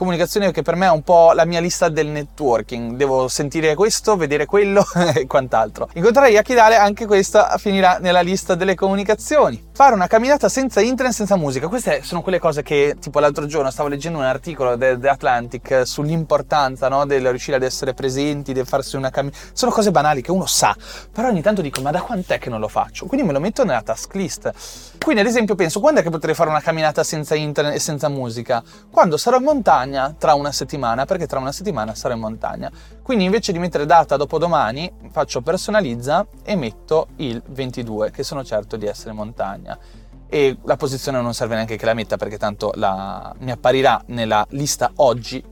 comunicazione 0.00 0.50
che 0.50 0.62
per 0.62 0.76
me 0.76 0.86
è 0.86 0.90
un 0.90 1.02
po' 1.02 1.32
la 1.34 1.44
mia 1.44 1.60
lista 1.60 1.90
del 1.90 2.06
networking. 2.06 2.96
Devo 2.96 3.28
sentire 3.28 3.74
questo, 3.74 4.16
vedere 4.16 4.46
quello 4.46 4.82
e 5.14 5.26
quant'altro. 5.26 5.90
Incontrerai 5.92 6.38
Akidale, 6.38 6.76
anche 6.76 7.04
questa 7.04 7.58
finirà 7.58 7.98
nella 8.00 8.22
lista 8.22 8.54
delle 8.54 8.74
comunicazioni. 8.74 9.62
Fare 9.74 9.94
una 9.94 10.06
camminata 10.06 10.48
senza 10.48 10.80
internet, 10.80 11.14
senza 11.14 11.36
musica. 11.36 11.68
Queste 11.68 12.02
sono 12.02 12.22
quelle 12.22 12.38
cose 12.38 12.62
che, 12.62 12.96
tipo 12.98 13.20
l'altro 13.20 13.44
giorno, 13.44 13.70
stavo 13.70 13.90
leggendo 13.90 14.18
un 14.18 14.24
articolo 14.24 14.74
di 14.76 15.06
Atlantic 15.06 15.82
sull'importanza 15.84 16.88
no, 16.88 17.04
del 17.04 17.28
riuscire 17.28 17.58
ad 17.58 17.62
essere 17.62 17.92
presenti, 17.92 18.54
del 18.54 18.66
farsi 18.66 18.96
una 18.96 19.10
camminata. 19.10 19.42
Sono 19.52 19.70
cose 19.70 19.90
banali 19.90 20.22
che 20.22 20.30
uno 20.30 20.46
sa, 20.46 20.74
però 21.12 21.28
ogni 21.28 21.42
tanto 21.42 21.60
dico, 21.60 21.82
ma 21.82 21.90
da 21.90 22.00
quant'è 22.00 22.38
che 22.38 22.48
non 22.48 22.60
lo 22.60 22.68
faccio? 22.68 23.04
Quindi 23.04 23.26
me 23.26 23.34
lo 23.34 23.40
metto 23.40 23.64
nella 23.64 23.82
task 23.82 24.14
list. 24.14 24.50
Quindi, 25.02 25.20
ad 25.22 25.28
esempio, 25.28 25.54
penso, 25.54 25.80
quando 25.80 26.00
è 26.00 26.02
che 26.02 26.10
potrei 26.10 26.34
fare 26.34 26.48
una 26.48 26.60
camminata 26.60 27.02
senza 27.04 27.34
internet 27.34 27.74
e 27.74 27.78
senza 27.78 28.08
musica? 28.08 28.62
Quando 28.90 29.16
sarò 29.18 29.36
in 29.36 29.44
montagna 29.44 29.89
montagna 29.90 30.14
tra 30.16 30.34
una 30.34 30.52
settimana, 30.52 31.04
perché 31.04 31.26
tra 31.26 31.38
una 31.38 31.52
settimana 31.52 31.94
sarò 31.94 32.14
in 32.14 32.20
montagna. 32.20 32.70
Quindi 33.02 33.24
invece 33.24 33.52
di 33.52 33.58
mettere 33.58 33.84
data 33.84 34.16
dopodomani, 34.16 34.90
faccio 35.10 35.42
personalizza 35.42 36.26
e 36.44 36.56
metto 36.56 37.08
il 37.16 37.42
22, 37.44 38.10
che 38.10 38.22
sono 38.22 38.44
certo 38.44 38.76
di 38.76 38.86
essere 38.86 39.10
in 39.10 39.16
montagna. 39.16 39.78
E 40.28 40.58
la 40.64 40.76
posizione 40.76 41.20
non 41.20 41.34
serve 41.34 41.54
neanche 41.54 41.76
che 41.76 41.84
la 41.84 41.94
metta, 41.94 42.16
perché 42.16 42.38
tanto 42.38 42.70
la, 42.76 43.34
mi 43.40 43.50
apparirà 43.50 44.02
nella 44.06 44.46
lista 44.50 44.92
oggi 44.96 45.42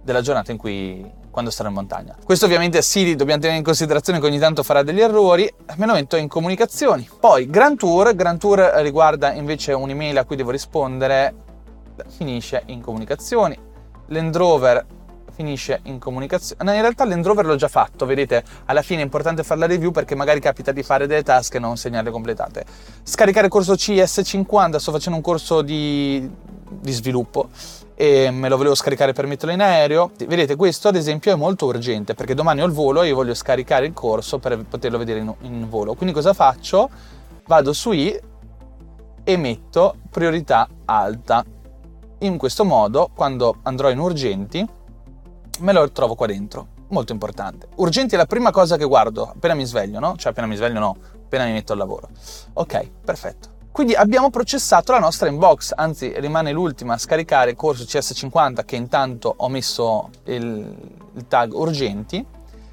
della 0.00 0.20
giornata 0.20 0.52
in 0.52 0.58
cui 0.58 1.16
quando 1.30 1.50
sarò 1.50 1.68
in 1.68 1.74
montagna. 1.74 2.16
Questo 2.24 2.46
ovviamente 2.46 2.80
sì, 2.82 3.14
dobbiamo 3.14 3.40
tenere 3.40 3.58
in 3.58 3.64
considerazione 3.64 4.20
che 4.20 4.26
ogni 4.26 4.38
tanto 4.38 4.62
farà 4.62 4.82
degli 4.82 5.00
errori, 5.00 5.52
me 5.76 5.86
lo 5.86 5.92
metto 5.92 6.16
in 6.16 6.28
comunicazioni. 6.28 7.08
Poi 7.18 7.46
Grand 7.46 7.76
Tour, 7.76 8.14
Grand 8.14 8.38
Tour 8.38 8.58
riguarda 8.76 9.32
invece 9.32 9.72
un'email 9.72 10.18
a 10.18 10.24
cui 10.24 10.36
devo 10.36 10.50
rispondere, 10.50 11.34
finisce 12.06 12.62
in 12.66 12.80
comunicazioni. 12.80 13.67
Land 14.08 14.36
Rover 14.36 14.86
finisce 15.38 15.80
in 15.84 16.00
comunicazione. 16.00 16.64
No, 16.64 16.74
in 16.74 16.80
realtà 16.80 17.04
Land 17.04 17.24
Rover 17.24 17.46
l'ho 17.46 17.54
già 17.54 17.68
fatto, 17.68 18.06
vedete, 18.06 18.42
alla 18.64 18.82
fine 18.82 19.00
è 19.00 19.04
importante 19.04 19.44
fare 19.44 19.60
la 19.60 19.66
review 19.66 19.92
perché 19.92 20.16
magari 20.16 20.40
capita 20.40 20.72
di 20.72 20.82
fare 20.82 21.06
delle 21.06 21.22
task 21.22 21.54
e 21.54 21.58
non 21.60 21.76
segnarle 21.76 22.10
completate. 22.10 22.64
Scaricare 23.04 23.48
corso 23.48 23.74
CS50, 23.74 24.76
sto 24.76 24.90
facendo 24.90 25.16
un 25.16 25.22
corso 25.22 25.62
di, 25.62 26.28
di 26.68 26.92
sviluppo 26.92 27.50
e 27.94 28.30
me 28.30 28.48
lo 28.48 28.56
volevo 28.56 28.74
scaricare 28.74 29.12
per 29.12 29.26
metterlo 29.26 29.54
in 29.54 29.60
aereo. 29.60 30.10
Vedete, 30.26 30.56
questo 30.56 30.88
ad 30.88 30.96
esempio 30.96 31.32
è 31.32 31.36
molto 31.36 31.66
urgente 31.66 32.14
perché 32.14 32.34
domani 32.34 32.62
ho 32.62 32.66
il 32.66 32.72
volo 32.72 33.02
e 33.02 33.08
io 33.08 33.14
voglio 33.14 33.34
scaricare 33.34 33.86
il 33.86 33.92
corso 33.92 34.38
per 34.38 34.64
poterlo 34.64 34.98
vedere 34.98 35.20
in, 35.20 35.32
in 35.42 35.68
volo. 35.68 35.94
Quindi 35.94 36.14
cosa 36.14 36.32
faccio? 36.32 36.90
Vado 37.46 37.72
su 37.72 37.92
I 37.92 38.20
e 39.22 39.36
metto 39.36 39.96
priorità 40.10 40.68
alta 40.84 41.44
in 42.20 42.36
questo 42.38 42.64
modo, 42.64 43.10
quando 43.14 43.58
andrò 43.62 43.90
in 43.90 43.98
urgenti, 43.98 44.66
me 45.60 45.72
lo 45.72 45.90
trovo 45.90 46.14
qua 46.14 46.26
dentro. 46.26 46.76
Molto 46.88 47.12
importante. 47.12 47.68
Urgenti 47.76 48.14
è 48.14 48.18
la 48.18 48.26
prima 48.26 48.50
cosa 48.50 48.76
che 48.76 48.84
guardo 48.84 49.28
appena 49.28 49.54
mi 49.54 49.64
sveglio, 49.64 49.98
no? 50.00 50.16
Cioè 50.16 50.32
appena 50.32 50.46
mi 50.46 50.56
sveglio 50.56 50.78
no, 50.78 50.96
appena 51.24 51.44
mi 51.44 51.52
metto 51.52 51.72
al 51.72 51.78
lavoro. 51.78 52.08
Ok, 52.54 52.90
perfetto. 53.04 53.56
Quindi 53.70 53.94
abbiamo 53.94 54.30
processato 54.30 54.90
la 54.90 54.98
nostra 54.98 55.28
inbox, 55.28 55.72
anzi 55.76 56.12
rimane 56.18 56.50
l'ultima 56.50 56.94
a 56.94 56.98
scaricare 56.98 57.50
il 57.50 57.56
corso 57.56 57.84
CS50 57.84 58.64
che 58.64 58.74
intanto 58.74 59.32
ho 59.36 59.48
messo 59.48 60.10
il, 60.24 60.74
il 61.14 61.26
tag 61.28 61.52
urgenti. 61.52 62.24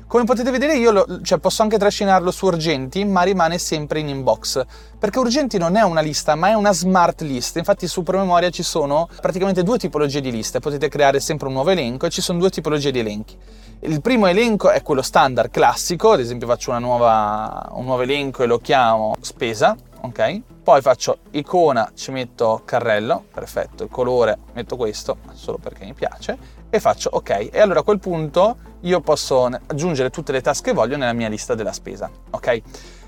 Come 0.07 0.23
potete 0.23 0.51
vedere 0.51 0.77
io 0.77 0.91
lo, 0.91 1.21
cioè 1.23 1.39
posso 1.39 1.63
anche 1.63 1.79
trascinarlo 1.79 2.29
su 2.29 2.45
urgenti, 2.45 3.03
ma 3.03 3.23
rimane 3.23 3.57
sempre 3.57 3.99
in 3.99 4.07
inbox, 4.07 4.63
perché 4.99 5.17
urgenti 5.17 5.57
non 5.57 5.75
è 5.75 5.81
una 5.81 6.01
lista, 6.01 6.35
ma 6.35 6.49
è 6.49 6.53
una 6.53 6.71
smart 6.73 7.21
list. 7.21 7.57
Infatti 7.57 7.87
su 7.87 8.03
promemoria 8.03 8.51
ci 8.51 8.61
sono 8.61 9.09
praticamente 9.19 9.63
due 9.63 9.79
tipologie 9.79 10.21
di 10.21 10.31
liste, 10.31 10.59
potete 10.59 10.89
creare 10.89 11.19
sempre 11.19 11.47
un 11.47 11.53
nuovo 11.53 11.71
elenco 11.71 12.05
e 12.05 12.11
ci 12.11 12.21
sono 12.21 12.37
due 12.37 12.51
tipologie 12.51 12.91
di 12.91 12.99
elenchi. 12.99 13.35
Il 13.79 13.99
primo 14.01 14.27
elenco 14.27 14.69
è 14.69 14.83
quello 14.83 15.01
standard 15.01 15.49
classico, 15.49 16.11
ad 16.11 16.19
esempio 16.19 16.47
faccio 16.47 16.77
nuova, 16.77 17.69
un 17.73 17.85
nuovo 17.85 18.03
elenco 18.03 18.43
e 18.43 18.45
lo 18.45 18.59
chiamo 18.59 19.15
spesa, 19.21 19.75
ok? 20.01 20.41
Poi 20.63 20.81
faccio 20.81 21.17
icona, 21.31 21.91
ci 21.95 22.11
metto 22.11 22.61
carrello, 22.63 23.25
perfetto, 23.33 23.83
il 23.83 23.89
colore 23.89 24.37
metto 24.53 24.77
questo, 24.77 25.17
solo 25.33 25.57
perché 25.57 25.83
mi 25.83 25.93
piace, 25.93 26.37
e 26.75 26.79
faccio 26.79 27.09
ok. 27.11 27.49
E 27.51 27.59
allora 27.59 27.79
a 27.79 27.83
quel 27.83 27.99
punto 27.99 28.57
io 28.81 29.01
posso 29.01 29.45
aggiungere 29.45 30.09
tutte 30.09 30.31
le 30.31 30.41
task 30.41 30.65
che 30.65 30.73
voglio 30.73 30.97
nella 30.97 31.13
mia 31.13 31.29
lista 31.29 31.55
della 31.55 31.71
spesa, 31.71 32.09
ok? 32.29 32.61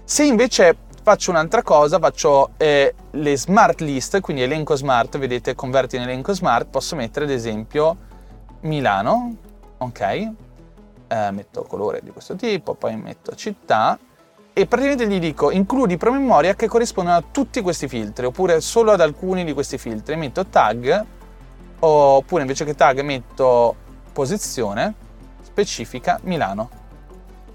Se 0.03 0.24
invece 0.24 0.75
faccio 1.03 1.31
un'altra 1.31 1.62
cosa, 1.62 2.00
faccio 2.00 2.51
eh, 2.57 2.93
le 3.12 3.38
smart 3.38 3.81
list, 3.81 4.19
quindi 4.19 4.41
elenco 4.41 4.75
smart, 4.75 5.17
vedete, 5.17 5.55
converti 5.55 5.95
in 5.95 6.03
elenco 6.03 6.33
smart, 6.33 6.67
posso 6.69 6.95
mettere 6.95 7.25
ad 7.25 7.31
esempio 7.31 7.97
Milano, 8.62 9.36
ok? 9.77 10.01
Eh, 11.09 11.31
metto 11.31 11.63
colore 11.63 12.01
di 12.03 12.09
questo 12.09 12.36
tipo, 12.36 12.74
poi 12.74 12.95
metto 12.97 13.36
città 13.36 13.97
e 14.51 14.65
praticamente 14.65 15.07
gli 15.07 15.19
dico 15.19 15.51
includi 15.51 15.97
promemoria 15.97 16.55
che 16.55 16.67
corrispondono 16.67 17.17
a 17.17 17.24
tutti 17.29 17.62
questi 17.62 17.88
filtri 17.88 18.25
oppure 18.25 18.59
solo 18.59 18.91
ad 18.91 19.01
alcuni 19.01 19.45
di 19.45 19.53
questi 19.53 19.77
filtri. 19.77 20.15
Metto 20.15 20.45
tag 20.47 21.05
oppure 21.79 22.41
invece 22.41 22.65
che 22.65 22.75
tag 22.75 23.01
metto 23.01 23.75
posizione 24.13 24.93
specifica 25.43 26.19
Milano. 26.24 26.69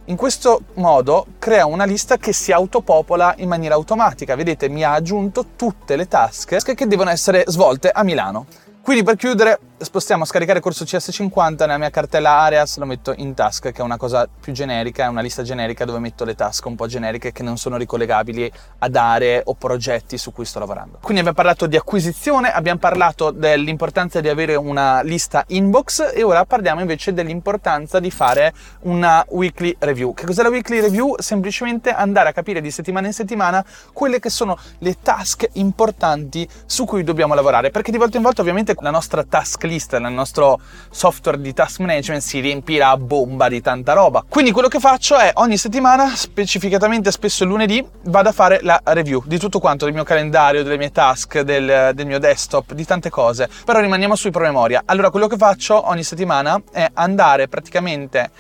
In 0.07 0.17
questo 0.17 0.63
modo 0.75 1.27
crea 1.39 1.67
una 1.67 1.85
lista 1.85 2.17
che 2.17 2.33
si 2.33 2.51
autopopola 2.51 3.35
in 3.39 3.49
maniera 3.49 3.77
automatica. 3.77 4.35
Vedete, 4.35 4.69
mi 4.69 4.83
ha 4.83 4.93
aggiunto 4.93 5.47
tutte 5.55 5.95
le 5.95 6.09
task 6.09 6.75
che 6.75 6.87
devono 6.87 7.11
essere 7.11 7.45
svolte 7.47 7.91
a 7.91 8.03
Milano. 8.03 8.47
Quindi 8.83 9.05
per 9.05 9.15
chiudere 9.15 9.59
spostiamo 9.83 10.23
a 10.23 10.27
scaricare 10.27 10.61
corso 10.61 10.85
CS50 10.85 11.59
nella 11.59 11.79
mia 11.79 11.91
cartella 11.91 12.39
Areas, 12.39 12.77
lo 12.79 12.87
metto 12.87 13.13
in 13.17 13.35
task, 13.35 13.73
che 13.73 13.81
è 13.81 13.83
una 13.83 13.97
cosa 13.97 14.29
più 14.41 14.53
generica, 14.53 15.05
è 15.05 15.09
una 15.09 15.21
lista 15.21 15.43
generica 15.43 15.85
dove 15.85 15.99
metto 15.99 16.25
le 16.25 16.35
task 16.35 16.67
un 16.67 16.77
po' 16.77 16.87
generiche 16.87 17.33
che 17.33 17.43
non 17.43 17.57
sono 17.57 17.77
ricollegabili 17.77 18.51
ad 18.79 18.95
aree 18.95 19.43
o 19.45 19.55
progetti 19.55 20.19
su 20.19 20.33
cui 20.33 20.45
sto 20.45 20.61
lavorando. 20.61 20.99
Quindi 21.01 21.21
abbiamo 21.21 21.37
parlato 21.37 21.67
di 21.67 21.77
acquisizione, 21.77 22.53
abbiamo 22.53 22.79
parlato 22.79 23.31
dell'importanza 23.31 24.21
di 24.21 24.29
avere 24.29 24.55
una 24.55 25.03
lista 25.03 25.45
inbox 25.49 26.13
e 26.15 26.23
ora 26.23 26.45
parliamo 26.45 26.81
invece 26.81 27.13
dell'importanza 27.13 27.99
di 27.99 28.11
fare 28.11 28.53
una 28.83 29.25
weekly 29.31 29.75
review. 29.81 30.15
Che 30.15 30.27
cos'è 30.27 30.43
la 30.43 30.49
weekly 30.49 30.81
review? 30.81 31.17
Semplicemente 31.19 31.91
andare 31.91 32.29
a 32.29 32.33
capire 32.33 32.61
di 32.61 32.71
settimana 32.71 33.09
in 33.09 33.13
settimana 33.13 33.65
quelle 33.93 34.21
che 34.21 34.31
sono 34.31 34.57
le 34.79 34.97
task 35.03 35.49
importanti 35.55 36.49
su 36.67 36.85
cui 36.85 37.03
dobbiamo 37.03 37.35
lavorare, 37.35 37.71
perché 37.71 37.91
di 37.91 37.99
volta 37.99 38.17
in 38.17 38.23
volta 38.23 38.41
ovviamente 38.43 38.75
la 38.79 38.91
nostra 38.91 39.25
task 39.25 39.65
list 39.65 39.72
nel 39.99 40.13
nostro 40.13 40.61
software 40.91 41.41
di 41.41 41.53
task 41.53 41.81
management 41.81 42.23
si 42.23 42.41
riempirà 42.41 42.91
a 42.91 42.97
bomba 42.97 43.49
di 43.49 43.61
tanta 43.61 43.93
roba. 43.93 44.25
Quindi 44.29 44.51
quello 44.51 44.69
che 44.69 44.79
faccio 44.79 45.17
è 45.17 45.31
ogni 45.35 45.57
settimana, 45.57 46.15
specificatamente 46.15 47.11
spesso 47.11 47.45
il 47.45 47.51
lunedì, 47.51 47.85
vado 48.05 48.29
a 48.29 48.33
fare 48.33 48.61
la 48.63 48.81
review 48.85 49.23
di 49.25 49.39
tutto 49.39 49.59
quanto, 49.59 49.85
del 49.85 49.95
mio 49.95 50.05
calendario, 50.05 50.63
delle 50.63 50.77
mie 50.77 50.91
task, 50.91 51.41
del, 51.41 51.93
del 51.95 52.07
mio 52.07 52.19
desktop, 52.19 52.73
di 52.73 52.85
tante 52.85 53.11
cose. 53.11 53.49
Però 53.65 53.81
rimaniamo 53.81 54.15
sui 54.15 54.31
promemoria. 54.31 54.83
Allora 54.85 55.11
quello 55.11 55.27
che 55.27 55.37
faccio 55.37 55.89
ogni 55.89 56.03
settimana 56.03 56.61
è 56.71 56.89
andare 56.95 57.49
praticamente 57.49 58.31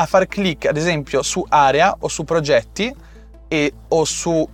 a 0.00 0.06
fare 0.06 0.26
clic 0.28 0.66
ad 0.66 0.76
esempio 0.76 1.22
su 1.22 1.44
area 1.48 1.94
o 1.98 2.08
su 2.08 2.24
progetti 2.24 2.94
e, 3.48 3.72
o 3.88 4.04
su 4.04 4.48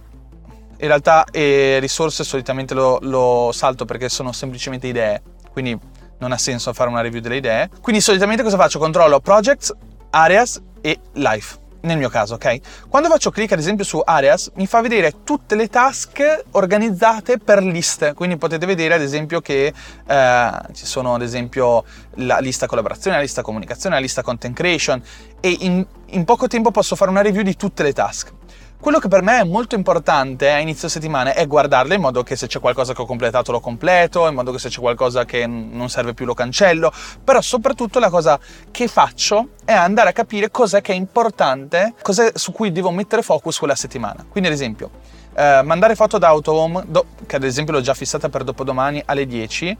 in 0.76 0.86
realtà 0.86 1.24
eh, 1.30 1.78
risorse 1.80 2.24
solitamente 2.24 2.74
lo, 2.74 2.98
lo 3.02 3.50
salto 3.52 3.84
perché 3.84 4.08
sono 4.08 4.32
semplicemente 4.32 4.86
idee 4.86 5.22
quindi 5.52 5.78
non 6.24 6.32
ha 6.32 6.38
senso 6.38 6.72
fare 6.72 6.88
una 6.88 7.02
review 7.02 7.20
delle 7.20 7.36
idee. 7.36 7.68
Quindi 7.82 8.00
solitamente 8.00 8.42
cosa 8.42 8.56
faccio? 8.56 8.78
Controllo 8.78 9.20
projects, 9.20 9.72
areas 10.10 10.60
e 10.80 10.98
life 11.12 11.58
nel 11.84 11.98
mio 11.98 12.08
caso, 12.08 12.34
ok? 12.34 12.88
Quando 12.88 13.10
faccio 13.10 13.30
clic 13.30 13.52
ad 13.52 13.58
esempio 13.58 13.84
su 13.84 14.00
Areas 14.02 14.50
mi 14.54 14.66
fa 14.66 14.80
vedere 14.80 15.22
tutte 15.22 15.54
le 15.54 15.68
task 15.68 16.44
organizzate 16.52 17.36
per 17.36 17.62
liste, 17.62 18.14
quindi 18.14 18.38
potete 18.38 18.64
vedere 18.64 18.94
ad 18.94 19.02
esempio 19.02 19.42
che 19.42 19.66
eh, 20.06 20.50
ci 20.72 20.86
sono 20.86 21.14
ad 21.14 21.20
esempio 21.20 21.84
la 22.14 22.38
lista 22.38 22.66
collaborazione, 22.66 23.16
la 23.16 23.22
lista 23.22 23.42
comunicazione, 23.42 23.96
la 23.96 24.00
lista 24.00 24.22
content 24.22 24.56
creation 24.56 25.02
e 25.40 25.56
in, 25.60 25.86
in 26.06 26.24
poco 26.24 26.46
tempo 26.46 26.70
posso 26.70 26.96
fare 26.96 27.10
una 27.10 27.20
review 27.20 27.42
di 27.42 27.54
tutte 27.54 27.82
le 27.82 27.92
task. 27.92 28.32
Quello 28.80 28.98
che 28.98 29.08
per 29.08 29.22
me 29.22 29.40
è 29.40 29.44
molto 29.44 29.74
importante 29.76 30.50
a 30.50 30.58
inizio 30.58 30.88
settimana 30.88 31.32
è 31.32 31.46
guardarle 31.46 31.94
in 31.94 32.02
modo 32.02 32.22
che 32.22 32.36
se 32.36 32.46
c'è 32.46 32.60
qualcosa 32.60 32.92
che 32.92 33.00
ho 33.00 33.06
completato 33.06 33.50
lo 33.50 33.60
completo, 33.60 34.26
in 34.28 34.34
modo 34.34 34.52
che 34.52 34.58
se 34.58 34.68
c'è 34.68 34.80
qualcosa 34.80 35.24
che 35.24 35.46
non 35.46 35.88
serve 35.88 36.12
più 36.12 36.26
lo 36.26 36.34
cancello, 36.34 36.92
però 37.22 37.40
soprattutto 37.40 37.98
la 37.98 38.10
cosa 38.10 38.38
che 38.70 38.86
faccio 38.86 39.50
è 39.64 39.72
andare 39.72 40.10
a 40.10 40.12
capire 40.12 40.50
cos'è 40.50 40.82
che 40.82 40.92
è 40.92 40.96
importante, 40.96 41.94
cos'è 42.02 42.32
su 42.34 42.52
cui 42.52 42.72
devo 42.72 42.90
mettere 42.90 43.22
focus 43.22 43.58
quella 43.58 43.74
settimana. 43.74 44.24
Quindi 44.28 44.50
ad 44.50 44.54
esempio, 44.54 44.90
eh, 45.34 45.62
mandare 45.64 45.94
foto 45.94 46.18
da 46.18 46.28
autohome, 46.28 46.84
do, 46.86 47.06
che 47.26 47.36
ad 47.36 47.44
esempio 47.44 47.72
l'ho 47.72 47.80
già 47.80 47.94
fissata 47.94 48.28
per 48.28 48.44
dopodomani 48.44 49.02
alle 49.06 49.26
10, 49.26 49.78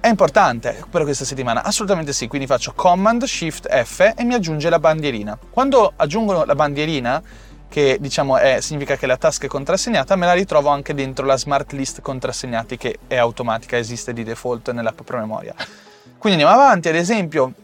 è 0.00 0.08
importante 0.08 0.82
per 0.90 1.02
questa 1.02 1.26
settimana? 1.26 1.62
Assolutamente 1.62 2.14
sì, 2.14 2.26
quindi 2.26 2.46
faccio 2.46 2.72
Command 2.74 3.22
Shift 3.24 3.68
F 3.84 4.14
e 4.16 4.24
mi 4.24 4.32
aggiunge 4.32 4.70
la 4.70 4.78
bandierina. 4.78 5.38
Quando 5.50 5.92
aggiungo 5.94 6.44
la 6.44 6.54
bandierina 6.54 7.22
che 7.70 7.98
diciamo 8.00 8.36
è, 8.36 8.60
significa 8.60 8.96
che 8.96 9.06
la 9.06 9.16
task 9.16 9.44
è 9.44 9.46
contrassegnata, 9.46 10.16
me 10.16 10.26
la 10.26 10.32
ritrovo 10.32 10.68
anche 10.68 10.92
dentro 10.92 11.24
la 11.24 11.38
smart 11.38 11.72
list 11.72 12.02
contrassegnati 12.02 12.76
che 12.76 12.98
è 13.06 13.16
automatica, 13.16 13.78
esiste 13.78 14.12
di 14.12 14.24
default 14.24 14.72
nell'app 14.72 15.00
promemoria. 15.02 15.54
Quindi 16.18 16.42
andiamo 16.42 16.62
avanti, 16.62 16.88
ad 16.88 16.96
esempio 16.96 17.54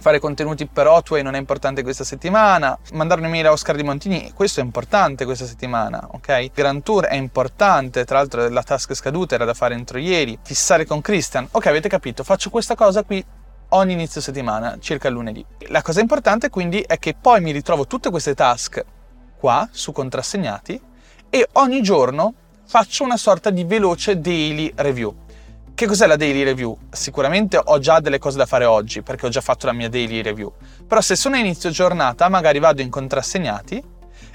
fare 0.00 0.20
contenuti 0.20 0.66
per 0.66 0.86
Otway 0.86 1.22
non 1.22 1.34
è 1.34 1.38
importante 1.38 1.82
questa 1.82 2.04
settimana, 2.04 2.78
mandare 2.92 3.20
un'email 3.20 3.46
a 3.46 3.52
Oscar 3.52 3.74
di 3.74 3.82
Montini, 3.82 4.32
questo 4.32 4.60
è 4.60 4.62
importante 4.62 5.24
questa 5.24 5.46
settimana, 5.46 6.06
ok? 6.12 6.52
Grand 6.52 6.82
Tour 6.82 7.06
è 7.06 7.16
importante, 7.16 8.04
tra 8.04 8.18
l'altro 8.18 8.48
la 8.48 8.62
task 8.62 8.94
scaduta 8.94 9.34
era 9.34 9.44
da 9.44 9.54
fare 9.54 9.74
entro 9.74 9.98
ieri, 9.98 10.38
fissare 10.40 10.84
con 10.86 11.00
Christian, 11.00 11.48
ok 11.50 11.66
avete 11.66 11.88
capito, 11.88 12.22
faccio 12.22 12.50
questa 12.50 12.76
cosa 12.76 13.02
qui 13.02 13.24
ogni 13.70 13.92
inizio 13.94 14.20
settimana, 14.20 14.76
circa 14.78 15.08
lunedì. 15.08 15.44
La 15.68 15.82
cosa 15.82 16.00
importante 16.00 16.48
quindi 16.50 16.80
è 16.80 16.98
che 16.98 17.16
poi 17.20 17.40
mi 17.40 17.50
ritrovo 17.50 17.86
tutte 17.86 18.10
queste 18.10 18.34
task 18.34 18.84
qua 19.38 19.68
su 19.70 19.92
contrassegnati 19.92 20.80
e 21.30 21.48
ogni 21.52 21.80
giorno 21.82 22.34
faccio 22.66 23.04
una 23.04 23.16
sorta 23.16 23.50
di 23.50 23.64
veloce 23.64 24.20
daily 24.20 24.72
review. 24.74 25.14
Che 25.74 25.86
cos'è 25.86 26.06
la 26.06 26.16
daily 26.16 26.42
review? 26.42 26.76
Sicuramente 26.90 27.60
ho 27.62 27.78
già 27.78 28.00
delle 28.00 28.18
cose 28.18 28.36
da 28.36 28.46
fare 28.46 28.64
oggi 28.64 29.02
perché 29.02 29.26
ho 29.26 29.28
già 29.28 29.40
fatto 29.40 29.66
la 29.66 29.72
mia 29.72 29.88
daily 29.88 30.22
review. 30.22 30.52
Però 30.86 31.00
se 31.00 31.14
sono 31.14 31.36
a 31.36 31.38
inizio 31.38 31.70
giornata 31.70 32.28
magari 32.28 32.58
vado 32.58 32.82
in 32.82 32.90
contrassegnati 32.90 33.82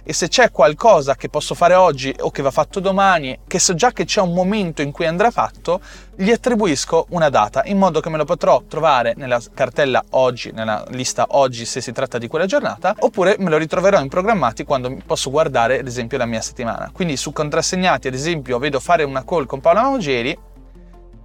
e 0.03 0.13
se 0.13 0.27
c'è 0.27 0.51
qualcosa 0.51 1.15
che 1.15 1.29
posso 1.29 1.55
fare 1.55 1.73
oggi 1.73 2.13
o 2.19 2.29
che 2.31 2.41
va 2.41 2.51
fatto 2.51 2.79
domani, 2.79 3.39
che 3.47 3.59
so 3.59 3.73
già 3.73 3.91
che 3.91 4.05
c'è 4.05 4.21
un 4.21 4.33
momento 4.33 4.81
in 4.81 4.91
cui 4.91 5.05
andrà 5.05 5.31
fatto, 5.31 5.81
gli 6.15 6.29
attribuisco 6.29 7.07
una 7.09 7.29
data 7.29 7.63
in 7.65 7.77
modo 7.77 7.99
che 7.99 8.09
me 8.09 8.17
lo 8.17 8.25
potrò 8.25 8.61
trovare 8.67 9.13
nella 9.15 9.41
cartella 9.53 10.03
oggi, 10.11 10.51
nella 10.51 10.83
lista 10.89 11.25
oggi 11.29 11.65
se 11.65 11.81
si 11.81 11.91
tratta 11.91 12.17
di 12.17 12.27
quella 12.27 12.45
giornata, 12.45 12.95
oppure 12.99 13.35
me 13.39 13.49
lo 13.49 13.57
ritroverò 13.57 13.99
in 13.99 14.09
programmati 14.09 14.63
quando 14.63 14.95
posso 15.05 15.29
guardare 15.29 15.79
ad 15.79 15.87
esempio 15.87 16.17
la 16.17 16.25
mia 16.25 16.41
settimana. 16.41 16.91
Quindi 16.93 17.17
su 17.17 17.31
contrassegnati 17.31 18.07
ad 18.07 18.13
esempio 18.13 18.59
vedo 18.59 18.79
fare 18.79 19.03
una 19.03 19.23
call 19.23 19.45
con 19.45 19.61
Paola 19.61 19.83
Maugeri 19.83 20.37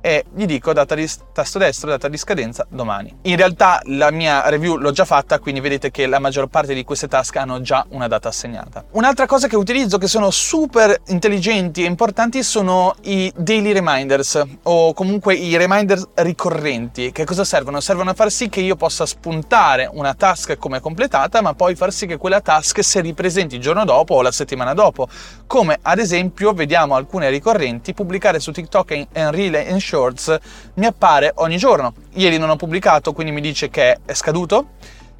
e 0.00 0.24
gli 0.34 0.46
dico 0.46 0.72
data 0.72 0.94
di 0.94 1.08
tasto 1.32 1.58
destro, 1.58 1.90
data 1.90 2.08
di 2.08 2.16
scadenza 2.16 2.66
domani. 2.68 3.14
In 3.22 3.36
realtà 3.36 3.80
la 3.84 4.10
mia 4.10 4.48
review 4.48 4.76
l'ho 4.76 4.90
già 4.90 5.04
fatta, 5.04 5.38
quindi 5.38 5.60
vedete 5.60 5.90
che 5.90 6.06
la 6.06 6.18
maggior 6.18 6.46
parte 6.48 6.74
di 6.74 6.84
queste 6.84 7.08
task 7.08 7.36
hanno 7.36 7.60
già 7.60 7.84
una 7.90 8.08
data 8.08 8.28
assegnata. 8.28 8.84
Un'altra 8.92 9.26
cosa 9.26 9.48
che 9.48 9.56
utilizzo 9.56 9.98
che 9.98 10.06
sono 10.06 10.30
super 10.30 11.00
intelligenti 11.08 11.84
e 11.84 11.86
importanti 11.86 12.42
sono 12.42 12.94
i 13.02 13.32
daily 13.36 13.72
reminders 13.72 14.42
o 14.64 14.92
comunque 14.92 15.34
i 15.34 15.56
reminder 15.56 16.00
ricorrenti. 16.14 17.12
Che 17.12 17.24
cosa 17.24 17.44
servono? 17.44 17.80
Servono 17.80 18.10
a 18.10 18.14
far 18.14 18.30
sì 18.30 18.48
che 18.48 18.60
io 18.60 18.76
possa 18.76 19.06
spuntare 19.06 19.88
una 19.92 20.14
task 20.14 20.56
come 20.56 20.80
completata, 20.80 21.40
ma 21.40 21.54
poi 21.54 21.74
far 21.74 21.92
sì 21.92 22.06
che 22.06 22.16
quella 22.16 22.40
task 22.40 22.82
si 22.82 23.00
ripresenti 23.00 23.56
il 23.56 23.60
giorno 23.60 23.84
dopo 23.84 24.14
o 24.14 24.22
la 24.22 24.32
settimana 24.32 24.74
dopo. 24.74 25.08
Come 25.46 25.78
ad 25.80 25.98
esempio 25.98 26.52
vediamo 26.52 26.94
alcune 26.94 27.30
ricorrenti 27.30 27.94
pubblicare 27.94 28.40
su 28.40 28.52
TikTok 28.52 28.90
e 28.90 29.06
in 29.12 29.30
Reel 29.30 29.54
e 29.56 29.70
in 29.70 29.80
Shorts 29.88 30.38
mi 30.74 30.84
appare 30.84 31.32
ogni 31.36 31.56
giorno. 31.56 31.94
Ieri 32.14 32.36
non 32.36 32.50
ho 32.50 32.56
pubblicato, 32.56 33.14
quindi 33.14 33.32
mi 33.32 33.40
dice 33.40 33.70
che 33.70 33.98
è 34.04 34.12
scaduto, 34.12 34.72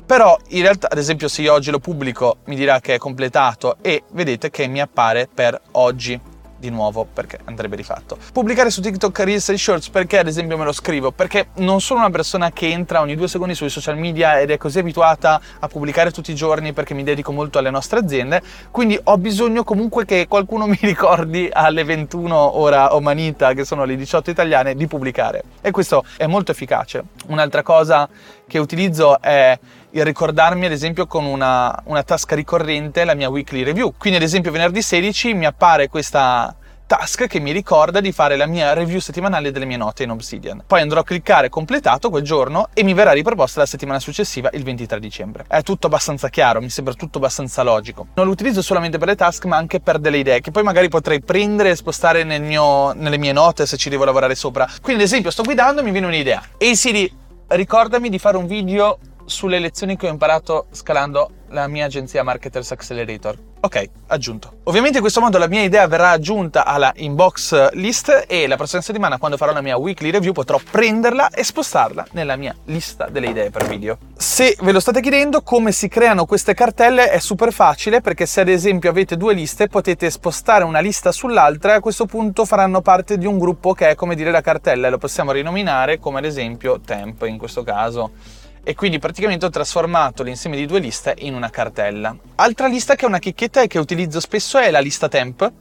però 0.05 0.37
in 0.49 0.63
realtà, 0.63 0.89
ad 0.91 0.99
esempio, 0.99 1.29
se 1.29 1.43
io 1.43 1.55
oggi 1.55 1.71
lo 1.71 1.79
pubblico 1.79 2.39
mi 2.45 2.55
dirà 2.55 2.81
che 2.81 2.95
è 2.95 2.99
completato 2.99 3.79
e 3.81 4.03
vedete 4.11 4.51
che 4.51 4.67
mi 4.67 4.81
appare 4.81 5.29
per 5.33 5.59
oggi. 5.73 6.28
Di 6.59 6.71
nuovo 6.71 7.07
perché 7.11 7.39
andrebbe 7.45 7.77
rifatto. 7.77 8.19
Pubblicare 8.33 8.71
su 8.71 8.81
TikTok 8.81 9.19
Reels 9.21 9.49
e 9.49 9.57
Shorts 9.57 9.89
perché 9.89 10.19
ad 10.19 10.27
esempio 10.27 10.57
me 10.57 10.65
lo 10.65 10.73
scrivo? 10.73 11.11
Perché 11.11 11.49
non 11.57 11.81
sono 11.81 12.01
una 12.01 12.11
persona 12.11 12.51
che 12.51 12.69
entra 12.69 13.01
ogni 13.01 13.17
due 13.17 13.29
secondi 13.29 13.55
sui 13.55 13.71
social 13.71 13.97
media 13.97 14.41
ed 14.41 14.51
è 14.51 14.57
così 14.57 14.79
abituata 14.79 15.41
a 15.59 15.69
pubblicare 15.69 16.11
tutti 16.11 16.31
i 16.31 16.35
giorni 16.35 16.73
perché 16.73 16.95
mi 16.95 17.05
dedico 17.05 17.33
molto 17.33 17.59
alle 17.59 17.71
nostre 17.71 18.01
aziende, 18.01 18.43
quindi 18.71 18.99
ho 19.03 19.17
bisogno 19.19 19.65
comunque 19.65 20.05
che 20.05 20.27
qualcuno 20.29 20.67
mi 20.69 20.79
ricordi 20.81 21.49
alle 21.53 21.85
21 21.85 22.59
ora 22.59 22.95
omanita, 22.95 23.53
che 23.53 23.65
sono 23.65 23.85
le 23.85 23.97
18 23.97 24.31
italiane, 24.31 24.75
di 24.75 24.87
pubblicare. 24.87 25.43
E 25.61 25.71
questo 25.71 26.05
è 26.17 26.27
molto 26.27 26.53
efficace. 26.53 27.05
Un'altra 27.27 27.63
cosa 27.63 28.09
che 28.49 28.59
utilizzo 28.59 29.21
è 29.21 29.57
il 29.91 30.05
ricordarmi 30.05 30.67
ad 30.67 30.73
esempio 30.73 31.07
con 31.07 31.25
una, 31.25 31.81
una 31.85 32.03
tasca 32.03 32.35
ricorrente 32.35 33.05
la 33.05 33.15
mia 33.15 33.29
weekly 33.29 33.63
review. 33.63 33.95
Quindi 33.97 34.19
ad 34.19 34.25
esempio 34.25 34.51
venerdì 34.51 34.83
16 34.83 35.35
mi 35.35 35.47
appare 35.47 35.89
questa 35.89 36.55
task 36.89 37.27
che 37.27 37.39
mi 37.39 37.53
ricorda 37.53 38.01
di 38.01 38.13
fare 38.13 38.35
la 38.37 38.47
mia 38.47 38.73
review 38.73 38.99
settimanale 38.99 39.51
delle 39.51 39.67
mie 39.67 39.77
note 39.77 40.05
in 40.05 40.11
Obsidian. 40.11 40.65
Poi 40.67 40.81
andrò 40.81 41.01
a 41.01 41.05
cliccare 41.05 41.51
completato 41.51 42.09
quel 42.09 42.23
giorno 42.23 42.71
e 42.73 42.83
mi 42.83 42.95
verrà 42.95 43.13
riproposta 43.13 43.61
la 43.61 43.67
settimana 43.67 44.01
successiva, 44.01 44.49
il 44.55 44.65
23 44.65 44.99
dicembre. 44.99 45.45
È 45.47 45.63
tutto 45.63 45.87
abbastanza 45.87 46.31
chiaro, 46.31 46.63
mi 46.63 46.71
sembra 46.71 46.95
tutto 46.95 47.19
abbastanza 47.19 47.63
logico. 47.63 48.07
Non 48.15 48.25
lo 48.25 48.33
utilizzo 48.33 48.63
solamente 48.63 48.97
per 48.97 49.09
le 49.09 49.17
task, 49.17 49.45
ma 49.45 49.59
anche 49.59 49.81
per 49.81 49.99
delle 49.99 50.17
idee 50.17 50.41
che 50.41 50.51
poi 50.51 50.63
magari 50.63 50.89
potrei 50.89 51.21
prendere 51.21 51.71
e 51.71 51.77
spostare 51.77 52.25
nel 52.25 52.41
mio, 52.41 52.95
nelle 52.95 53.19
mie 53.19 53.33
note 53.33 53.67
se 53.67 53.77
ci 53.77 53.91
devo 53.91 54.05
lavorare 54.05 54.35
sopra. 54.35 54.67
Quindi, 54.81 55.03
ad 55.03 55.09
esempio, 55.09 55.31
sto 55.31 55.43
guidando 55.43 55.83
e 55.83 55.85
mi 55.85 55.91
viene 55.91 56.07
un'idea. 56.07 56.43
E 56.57 56.75
Siri, 56.75 57.13
ricordami 57.49 58.11
di 58.11 58.19
fare 58.19 58.37
un 58.37 58.47
video 58.47 58.99
sulle 59.25 59.59
lezioni 59.59 59.97
che 59.97 60.07
ho 60.07 60.11
imparato 60.11 60.67
scalando 60.71 61.31
la 61.51 61.67
mia 61.69 61.87
agenzia 61.87 62.23
Marketers 62.23 62.71
Accelerator. 62.73 63.37
Ok, 63.61 63.91
aggiunto. 64.07 64.59
Ovviamente 64.65 64.99
in 64.99 65.03
questo 65.03 65.21
modo 65.21 65.37
la 65.37 65.49
mia 65.49 65.63
idea 65.63 65.87
verrà 65.89 66.11
aggiunta 66.11 66.65
alla 66.65 66.93
inbox 66.95 67.73
list 67.73 68.27
e 68.29 68.47
la 68.47 68.57
prossima 68.57 68.81
settimana 68.81 69.19
quando 69.19 69.37
farò 69.37 69.53
la 69.53 69.61
mia 69.61 69.77
weekly 69.77 70.11
review 70.11 70.33
potrò 70.33 70.61
prenderla 70.71 71.31
e 71.31 71.43
spostarla 71.43 72.07
nella 72.13 72.37
mia 72.37 72.55
lista 72.67 73.09
delle 73.09 73.29
idee 73.29 73.51
per 73.51 73.67
video. 73.67 73.99
Se 74.17 74.57
ve 74.61 74.71
lo 74.73 74.79
state 74.79 75.01
chiedendo 75.01 75.43
come 75.43 75.73
si 75.73 75.89
creano 75.89 76.25
queste 76.25 76.55
cartelle 76.55 77.11
è 77.11 77.19
super 77.19 77.53
facile 77.53 78.01
perché 78.01 78.27
se 78.27 78.43
ad 78.43 78.49
esempio 78.49 78.91
avete 78.91 79.17
due 79.17 79.35
liste 79.35 79.67
potete 79.67 80.09
spostare 80.09 80.63
una 80.63 80.81
lista 80.81 81.11
sull'altra 81.11 81.73
e 81.73 81.77
a 81.77 81.81
questo 81.81 82.07
punto 82.07 82.45
faranno 82.45 82.81
parte 82.81 83.19
di 83.19 83.27
un 83.27 83.39
gruppo 83.39 83.73
che 83.73 83.91
è 83.91 83.95
come 83.97 84.15
dire 84.15 84.31
la 84.31 84.41
cartella 84.41 84.87
e 84.87 84.91
lo 84.91 84.99
possiamo 84.99 85.33
rinominare 85.33 85.99
come 85.99 86.19
ad 86.19 86.25
esempio 86.25 86.79
temp 86.81 87.23
in 87.27 87.39
questo 87.39 87.65
caso 87.65 88.13
e 88.63 88.75
quindi 88.75 88.99
praticamente 88.99 89.47
ho 89.47 89.51
trasformato 89.51 90.23
l'insieme 90.23 90.57
di 90.57 90.67
due 90.67 90.79
liste 90.79 91.15
in 91.19 91.35
una 91.35 91.51
cartella. 91.51 92.17
Altra 92.37 92.67
lista 92.67 92.95
che 92.95 93.05
è 93.05 93.09
una 93.09 93.19
chicchetta 93.19 93.63
e 93.63 93.67
che 93.67 93.79
utilizzo 93.79 94.21
spesso 94.21 94.59
è 94.59 94.71
la 94.71 94.81
lista 94.81 95.09
temp, 95.09 95.53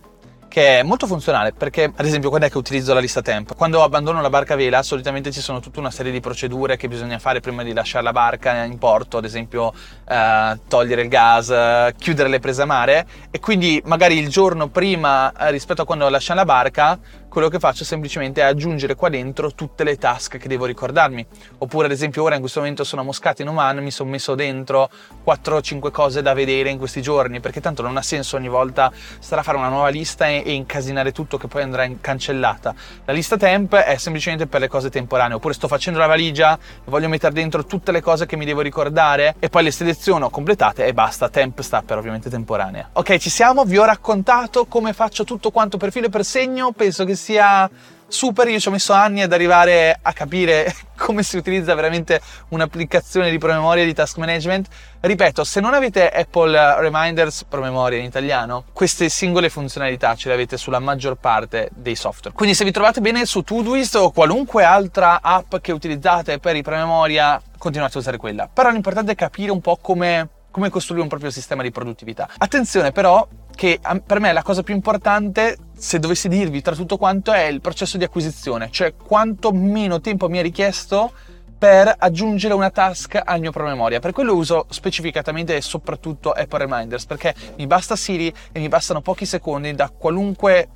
che 0.47 0.79
è 0.79 0.83
molto 0.83 1.07
funzionale 1.07 1.53
perché 1.53 1.91
ad 1.95 2.05
esempio 2.05 2.29
quando 2.29 2.47
è 2.47 2.49
che 2.49 2.57
utilizzo 2.57 2.93
la 2.93 2.99
lista 2.99 3.21
temp? 3.21 3.55
Quando 3.55 3.83
abbandono 3.83 4.21
la 4.21 4.29
barca 4.29 4.53
a 4.53 4.57
vela 4.57 4.81
solitamente 4.81 5.31
ci 5.31 5.41
sono 5.41 5.59
tutta 5.59 5.79
una 5.79 5.91
serie 5.91 6.11
di 6.11 6.19
procedure 6.19 6.77
che 6.77 6.87
bisogna 6.87 7.19
fare 7.19 7.41
prima 7.41 7.63
di 7.63 7.73
lasciare 7.73 8.03
la 8.03 8.11
barca 8.11 8.63
in 8.63 8.77
porto, 8.77 9.17
ad 9.17 9.25
esempio 9.25 9.73
eh, 10.07 10.59
togliere 10.67 11.01
il 11.03 11.09
gas, 11.09 11.93
chiudere 11.97 12.29
le 12.29 12.39
prese 12.39 12.61
a 12.61 12.65
mare 12.65 13.05
e 13.29 13.39
quindi 13.39 13.81
magari 13.85 14.17
il 14.17 14.29
giorno 14.29 14.67
prima 14.67 15.31
eh, 15.31 15.51
rispetto 15.51 15.83
a 15.83 15.85
quando 15.85 16.09
lasciamo 16.09 16.39
la 16.39 16.45
barca 16.45 16.99
quello 17.29 17.49
che 17.49 17.59
faccio 17.59 17.83
semplicemente 17.83 18.41
è 18.41 18.45
aggiungere 18.45 18.95
qua 18.95 19.09
dentro 19.09 19.53
tutte 19.53 19.83
le 19.83 19.97
task 19.97 20.37
che 20.37 20.47
devo 20.47 20.65
ricordarmi. 20.65 21.25
Oppure, 21.59 21.85
ad 21.85 21.91
esempio, 21.91 22.23
ora 22.23 22.35
in 22.35 22.39
questo 22.39 22.59
momento 22.59 22.83
sono 22.83 23.01
a 23.01 23.05
Moscati 23.05 23.41
in 23.41 23.49
Oman, 23.49 23.77
mi 23.77 23.91
sono 23.91 24.09
messo 24.09 24.35
dentro 24.35 24.89
4 25.23 25.61
5 25.61 25.91
cose 25.91 26.21
da 26.21 26.33
vedere 26.33 26.69
in 26.69 26.77
questi 26.77 27.01
giorni, 27.01 27.39
perché 27.39 27.61
tanto 27.61 27.81
non 27.81 27.97
ha 27.97 28.01
senso 28.01 28.37
ogni 28.37 28.47
volta 28.47 28.91
stare 29.19 29.41
a 29.41 29.43
fare 29.43 29.57
una 29.57 29.69
nuova 29.69 29.89
lista 29.89 30.27
e, 30.27 30.41
e 30.45 30.53
incasinare 30.53 31.11
tutto 31.11 31.37
che 31.37 31.47
poi 31.47 31.63
andrà 31.63 31.83
in 31.83 31.99
cancellata. 31.99 32.73
La 33.05 33.13
lista 33.13 33.37
temp 33.37 33.75
è 33.75 33.97
semplicemente 33.97 34.47
per 34.47 34.61
le 34.61 34.67
cose 34.67 34.89
temporanee. 34.89 35.35
Oppure 35.35 35.53
sto 35.53 35.67
facendo 35.67 35.99
la 35.99 36.07
valigia 36.07 36.55
e 36.55 36.59
voglio 36.85 37.09
mettere 37.09 37.33
dentro 37.33 37.65
tutte 37.65 37.91
le 37.91 38.01
cose 38.01 38.25
che 38.25 38.35
mi 38.35 38.45
devo 38.45 38.61
ricordare 38.61 39.35
e 39.39 39.49
poi 39.49 39.63
le 39.63 39.71
seleziono 39.71 40.29
completate 40.29 40.85
e 40.85 40.93
basta. 40.93 41.29
Temp 41.29 41.59
sta 41.61 41.81
per 41.81 41.97
ovviamente 41.97 42.29
temporanea. 42.29 42.89
Ok, 42.93 43.17
ci 43.17 43.29
siamo, 43.29 43.65
vi 43.65 43.77
ho 43.77 43.85
raccontato 43.85 44.65
come 44.65 44.93
faccio 44.93 45.23
tutto 45.23 45.51
quanto 45.51 45.77
per 45.77 45.91
filo 45.91 46.05
e 46.07 46.09
per 46.09 46.23
segno. 46.23 46.71
Penso 46.71 47.03
che 47.03 47.15
sia 47.17 47.69
super, 48.07 48.47
io 48.47 48.59
ci 48.59 48.67
ho 48.67 48.71
messo 48.71 48.93
anni 48.93 49.21
ad 49.21 49.33
arrivare 49.33 49.97
a 50.01 50.13
capire 50.13 50.73
come 50.95 51.23
si 51.23 51.37
utilizza 51.37 51.75
veramente 51.75 52.21
un'applicazione 52.49 53.29
di 53.29 53.37
promemoria 53.37 53.83
di 53.83 53.93
task 53.93 54.17
management. 54.17 54.67
Ripeto, 54.99 55.43
se 55.43 55.59
non 55.59 55.73
avete 55.73 56.09
Apple 56.09 56.79
Reminders 56.79 57.43
promemoria 57.47 57.99
in 57.99 58.05
italiano, 58.05 58.65
queste 58.73 59.09
singole 59.09 59.49
funzionalità 59.49 60.15
ce 60.15 60.29
le 60.29 60.35
avete 60.35 60.57
sulla 60.57 60.79
maggior 60.79 61.15
parte 61.15 61.69
dei 61.73 61.95
software. 61.95 62.35
Quindi 62.35 62.55
se 62.55 62.63
vi 62.63 62.71
trovate 62.71 63.01
bene 63.01 63.25
su 63.25 63.41
Todoist 63.41 63.95
o 63.95 64.11
qualunque 64.11 64.63
altra 64.63 65.21
app 65.21 65.57
che 65.57 65.71
utilizzate 65.71 66.39
per 66.39 66.55
i 66.55 66.63
promemoria, 66.63 67.41
continuate 67.57 67.97
a 67.97 67.99
usare 67.99 68.17
quella. 68.17 68.49
Però 68.51 68.69
l'importante 68.69 69.11
è 69.11 69.15
capire 69.15 69.51
un 69.51 69.61
po' 69.61 69.77
come 69.81 70.29
come 70.57 70.71
costruire 70.71 71.03
un 71.03 71.09
proprio 71.09 71.29
sistema 71.29 71.61
di 71.61 71.69
produttività. 71.69 72.27
Attenzione 72.35 72.91
però 72.91 73.27
che 73.57 73.79
per 74.05 74.19
me 74.19 74.31
la 74.31 74.43
cosa 74.43 74.61
più 74.61 74.75
importante, 74.75 75.57
se 75.75 75.97
dovessi 75.97 76.29
dirvi 76.29 76.61
tra 76.61 76.75
tutto 76.75 76.95
quanto, 76.95 77.33
è 77.33 77.45
il 77.45 77.59
processo 77.59 77.97
di 77.97 78.03
acquisizione, 78.03 78.69
cioè 78.69 78.93
quanto 78.95 79.51
meno 79.51 79.99
tempo 79.99 80.29
mi 80.29 80.37
è 80.37 80.43
richiesto 80.43 81.11
per 81.57 81.91
aggiungere 81.97 82.53
una 82.53 82.69
task 82.69 83.19
al 83.25 83.39
mio 83.39 83.49
promemoria. 83.49 83.99
Per 83.99 84.11
quello 84.11 84.35
uso 84.35 84.67
specificatamente 84.69 85.55
e 85.55 85.61
soprattutto 85.61 86.31
Apple 86.31 86.59
Reminders, 86.59 87.05
perché 87.07 87.33
mi 87.57 87.65
basta 87.65 87.95
Siri 87.95 88.31
e 88.51 88.59
mi 88.59 88.67
bastano 88.67 89.01
pochi 89.01 89.25
secondi 89.25 89.73
da 89.73 89.89
qualunque 89.89 90.67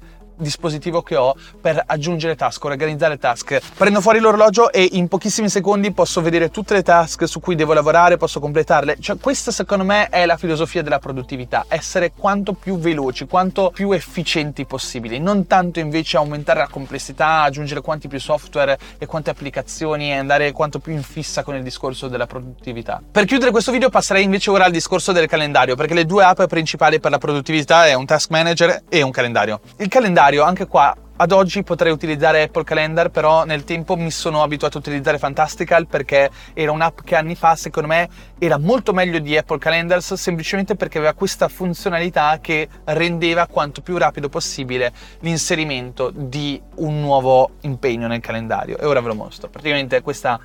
dispositivo 0.42 1.02
che 1.02 1.16
ho 1.16 1.36
per 1.62 1.82
aggiungere 1.86 2.36
task, 2.36 2.64
organizzare 2.66 3.18
task. 3.18 3.60
Prendo 3.78 4.02
fuori 4.02 4.20
l'orologio 4.20 4.72
e 4.72 4.88
in 4.92 5.08
pochissimi 5.08 5.50
secondi 5.50 5.92
posso 5.92 6.22
vedere 6.22 6.50
tutte 6.50 6.74
le 6.74 6.84
task 6.84 7.28
su 7.28 7.40
cui 7.40 7.56
devo 7.56 7.74
lavorare, 7.74 8.18
posso 8.18 8.40
completarle. 8.40 8.98
Cioè, 9.00 9.18
questa 9.18 9.52
secondo 9.52 9.84
me 9.84 10.10
è 10.10 10.26
la 10.26 10.38
filosofia 10.38 10.82
della 10.82 11.00
produttività, 11.00 11.66
essere 11.68 12.12
quanto 12.16 12.54
più 12.54 12.78
veloci, 12.78 13.28
quanto 13.28 13.72
più 13.74 13.92
efficienti 13.92 14.66
possibili, 14.66 15.20
non 15.20 15.48
tanto 15.48 15.80
invece 15.80 16.18
aumentare 16.18 16.60
la 16.60 16.68
complessità, 16.68 17.44
aggiungere 17.44 17.82
quanti 17.82 18.08
più 18.08 18.20
software 18.20 18.78
e 18.98 19.06
quante 19.06 19.30
applicazioni 19.30 20.10
e 20.10 20.16
andare 20.16 20.52
quanto 20.52 20.80
più 20.80 20.94
in 20.94 21.04
fissa 21.04 21.44
con 21.44 21.56
il 21.56 21.64
discorso 21.64 22.08
della 22.08 22.26
produttività. 22.26 23.02
Per 23.12 23.26
chiudere 23.26 23.52
questo 23.52 23.72
video 23.72 23.90
passerei 23.90 24.24
invece 24.24 24.50
ora 24.50 24.66
al 24.66 24.72
discorso 24.72 25.12
del 25.12 25.28
calendario, 25.28 25.76
perché 25.76 25.94
le 25.94 26.06
due 26.06 26.24
app 26.24 26.44
principali 26.44 27.00
per 27.00 27.12
la 27.12 27.18
produttività 27.18 27.86
è 27.86 27.94
un 27.94 28.06
task 28.06 28.30
manager 28.30 28.84
e 28.90 29.02
un 29.02 29.12
calendario. 29.12 29.60
Il 29.78 29.88
calendario 29.88 30.31
calendario, 30.32 30.44
anche 30.44 30.68
qua 30.68 30.96
ad 31.18 31.32
oggi 31.32 31.62
potrei 31.62 31.92
utilizzare 31.92 32.42
Apple 32.42 32.64
Calendar, 32.64 33.10
però 33.10 33.44
nel 33.46 33.64
tempo 33.64 33.96
mi 33.96 34.10
sono 34.10 34.42
abituato 34.42 34.78
a 34.78 34.80
utilizzare 34.80 35.20
Fantastical 35.20 35.86
perché 35.86 36.32
era 36.54 36.72
un'app 36.72 37.02
che 37.04 37.16
anni 37.16 37.36
fa, 37.36 37.56
secondo 37.56 37.90
me, 37.90 38.10
era 38.40 38.58
molto 38.58 38.92
meglio 38.92 39.20
di 39.20 39.38
Apple 39.38 39.60
Calendars, 39.60 40.16
semplicemente 40.16 40.76
perché 40.76 40.98
aveva 40.98 41.14
questa 41.14 41.48
funzionalità 41.48 42.40
che 42.42 42.68
rendeva 42.86 43.46
quanto 43.46 43.82
più 43.82 43.98
rapido 43.98 44.30
possibile 44.30 44.92
l'inserimento 45.20 46.12
di 46.12 46.60
un 46.78 47.00
nuovo 47.02 47.52
impegno 47.62 48.08
nel 48.08 48.20
calendario. 48.20 48.80
E 48.80 48.86
ora 48.88 49.00
ve 49.00 49.10
lo 49.10 49.16
mostro. 49.16 49.48
Praticamente 49.48 50.02
questa 50.02 50.40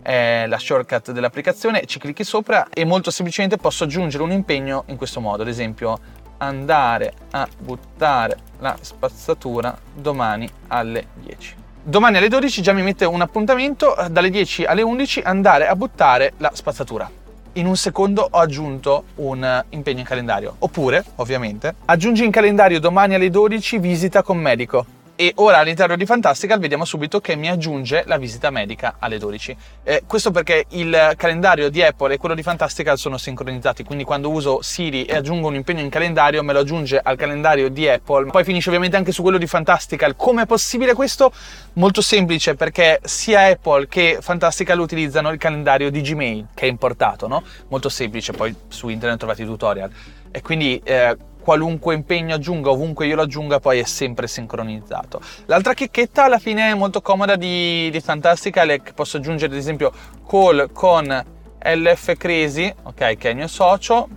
è 0.00 0.44
la 0.46 0.58
shortcut 0.58 1.10
dell'applicazione, 1.10 1.84
ci 1.86 1.98
clicchi 1.98 2.24
sopra 2.24 2.68
e 2.72 2.84
molto 2.84 3.10
semplicemente 3.10 3.56
posso 3.56 3.84
aggiungere 3.84 4.22
un 4.22 4.30
impegno 4.30 4.84
in 4.86 4.96
questo 4.96 5.20
modo, 5.20 5.42
ad 5.42 5.48
esempio 5.48 5.98
andare 6.40 7.12
a 7.30 7.46
buttare 7.58 8.36
la 8.60 8.76
spazzatura 8.80 9.76
domani 9.94 10.48
alle 10.68 11.06
10. 11.22 11.56
Domani 11.82 12.18
alle 12.18 12.28
12 12.28 12.62
già 12.62 12.72
mi 12.72 12.82
mette 12.82 13.04
un 13.04 13.20
appuntamento, 13.20 13.94
dalle 14.10 14.30
10 14.30 14.64
alle 14.64 14.82
11 14.82 15.20
andare 15.20 15.66
a 15.66 15.76
buttare 15.76 16.34
la 16.38 16.50
spazzatura. 16.52 17.10
In 17.54 17.66
un 17.66 17.76
secondo 17.76 18.26
ho 18.30 18.38
aggiunto 18.38 19.04
un 19.16 19.64
impegno 19.70 20.00
in 20.00 20.04
calendario. 20.04 20.54
Oppure, 20.58 21.04
ovviamente, 21.16 21.74
aggiungi 21.86 22.24
in 22.24 22.30
calendario 22.30 22.78
domani 22.78 23.14
alle 23.14 23.28
12 23.28 23.78
visita 23.78 24.22
con 24.22 24.38
medico 24.38 24.86
e 25.20 25.34
ora 25.34 25.58
all'interno 25.58 25.96
di 25.96 26.06
Fantastical 26.06 26.58
vediamo 26.58 26.86
subito 26.86 27.20
che 27.20 27.36
mi 27.36 27.50
aggiunge 27.50 28.04
la 28.06 28.16
visita 28.16 28.48
medica 28.48 28.94
alle 29.00 29.18
12. 29.18 29.54
Eh, 29.82 30.04
questo 30.06 30.30
perché 30.30 30.64
il 30.70 31.12
calendario 31.14 31.68
di 31.68 31.82
Apple 31.82 32.14
e 32.14 32.16
quello 32.16 32.34
di 32.34 32.42
Fantastical 32.42 32.96
sono 32.96 33.18
sincronizzati, 33.18 33.84
quindi 33.84 34.04
quando 34.04 34.30
uso 34.30 34.62
Siri 34.62 35.04
e 35.04 35.14
aggiungo 35.14 35.48
un 35.48 35.56
impegno 35.56 35.82
in 35.82 35.90
calendario 35.90 36.42
me 36.42 36.54
lo 36.54 36.60
aggiunge 36.60 36.98
al 37.02 37.18
calendario 37.18 37.68
di 37.68 37.86
Apple, 37.86 38.30
poi 38.30 38.44
finisce 38.44 38.70
ovviamente 38.70 38.96
anche 38.96 39.12
su 39.12 39.20
quello 39.20 39.36
di 39.36 39.46
Fantastical. 39.46 40.16
Come 40.16 40.44
è 40.44 40.46
possibile 40.46 40.94
questo? 40.94 41.30
Molto 41.74 42.00
semplice 42.00 42.54
perché 42.54 43.00
sia 43.04 43.44
Apple 43.44 43.88
che 43.88 44.20
Fantastical 44.22 44.78
utilizzano 44.78 45.28
il 45.32 45.36
calendario 45.36 45.90
di 45.90 46.00
Gmail 46.00 46.46
che 46.54 46.64
è 46.64 46.68
importato, 46.70 47.28
no? 47.28 47.42
Molto 47.68 47.90
semplice, 47.90 48.32
poi 48.32 48.56
su 48.68 48.88
internet 48.88 49.18
trovate 49.18 49.42
i 49.42 49.44
tutorial. 49.44 49.90
E 50.30 50.40
quindi 50.40 50.80
eh, 50.82 51.14
qualunque 51.40 51.94
impegno 51.94 52.34
aggiunga, 52.34 52.70
ovunque 52.70 53.06
io 53.06 53.16
lo 53.16 53.22
aggiunga, 53.22 53.60
poi 53.60 53.78
è 53.78 53.84
sempre 53.84 54.26
sincronizzato. 54.26 55.20
L'altra 55.46 55.74
chicchetta 55.74 56.24
alla 56.24 56.38
fine 56.38 56.70
è 56.70 56.74
molto 56.74 57.00
comoda 57.00 57.36
di, 57.36 57.88
di 57.90 58.00
Fantastica 58.00 58.64
che 58.64 58.92
posso 58.94 59.16
aggiungere 59.16 59.52
ad 59.52 59.58
esempio 59.58 59.92
call 60.28 60.70
con 60.72 61.24
LF 61.62 62.16
Crazy, 62.16 62.72
ok, 62.82 63.16
che 63.16 63.28
è 63.28 63.30
il 63.30 63.36
mio 63.36 63.48
socio, 63.48 64.08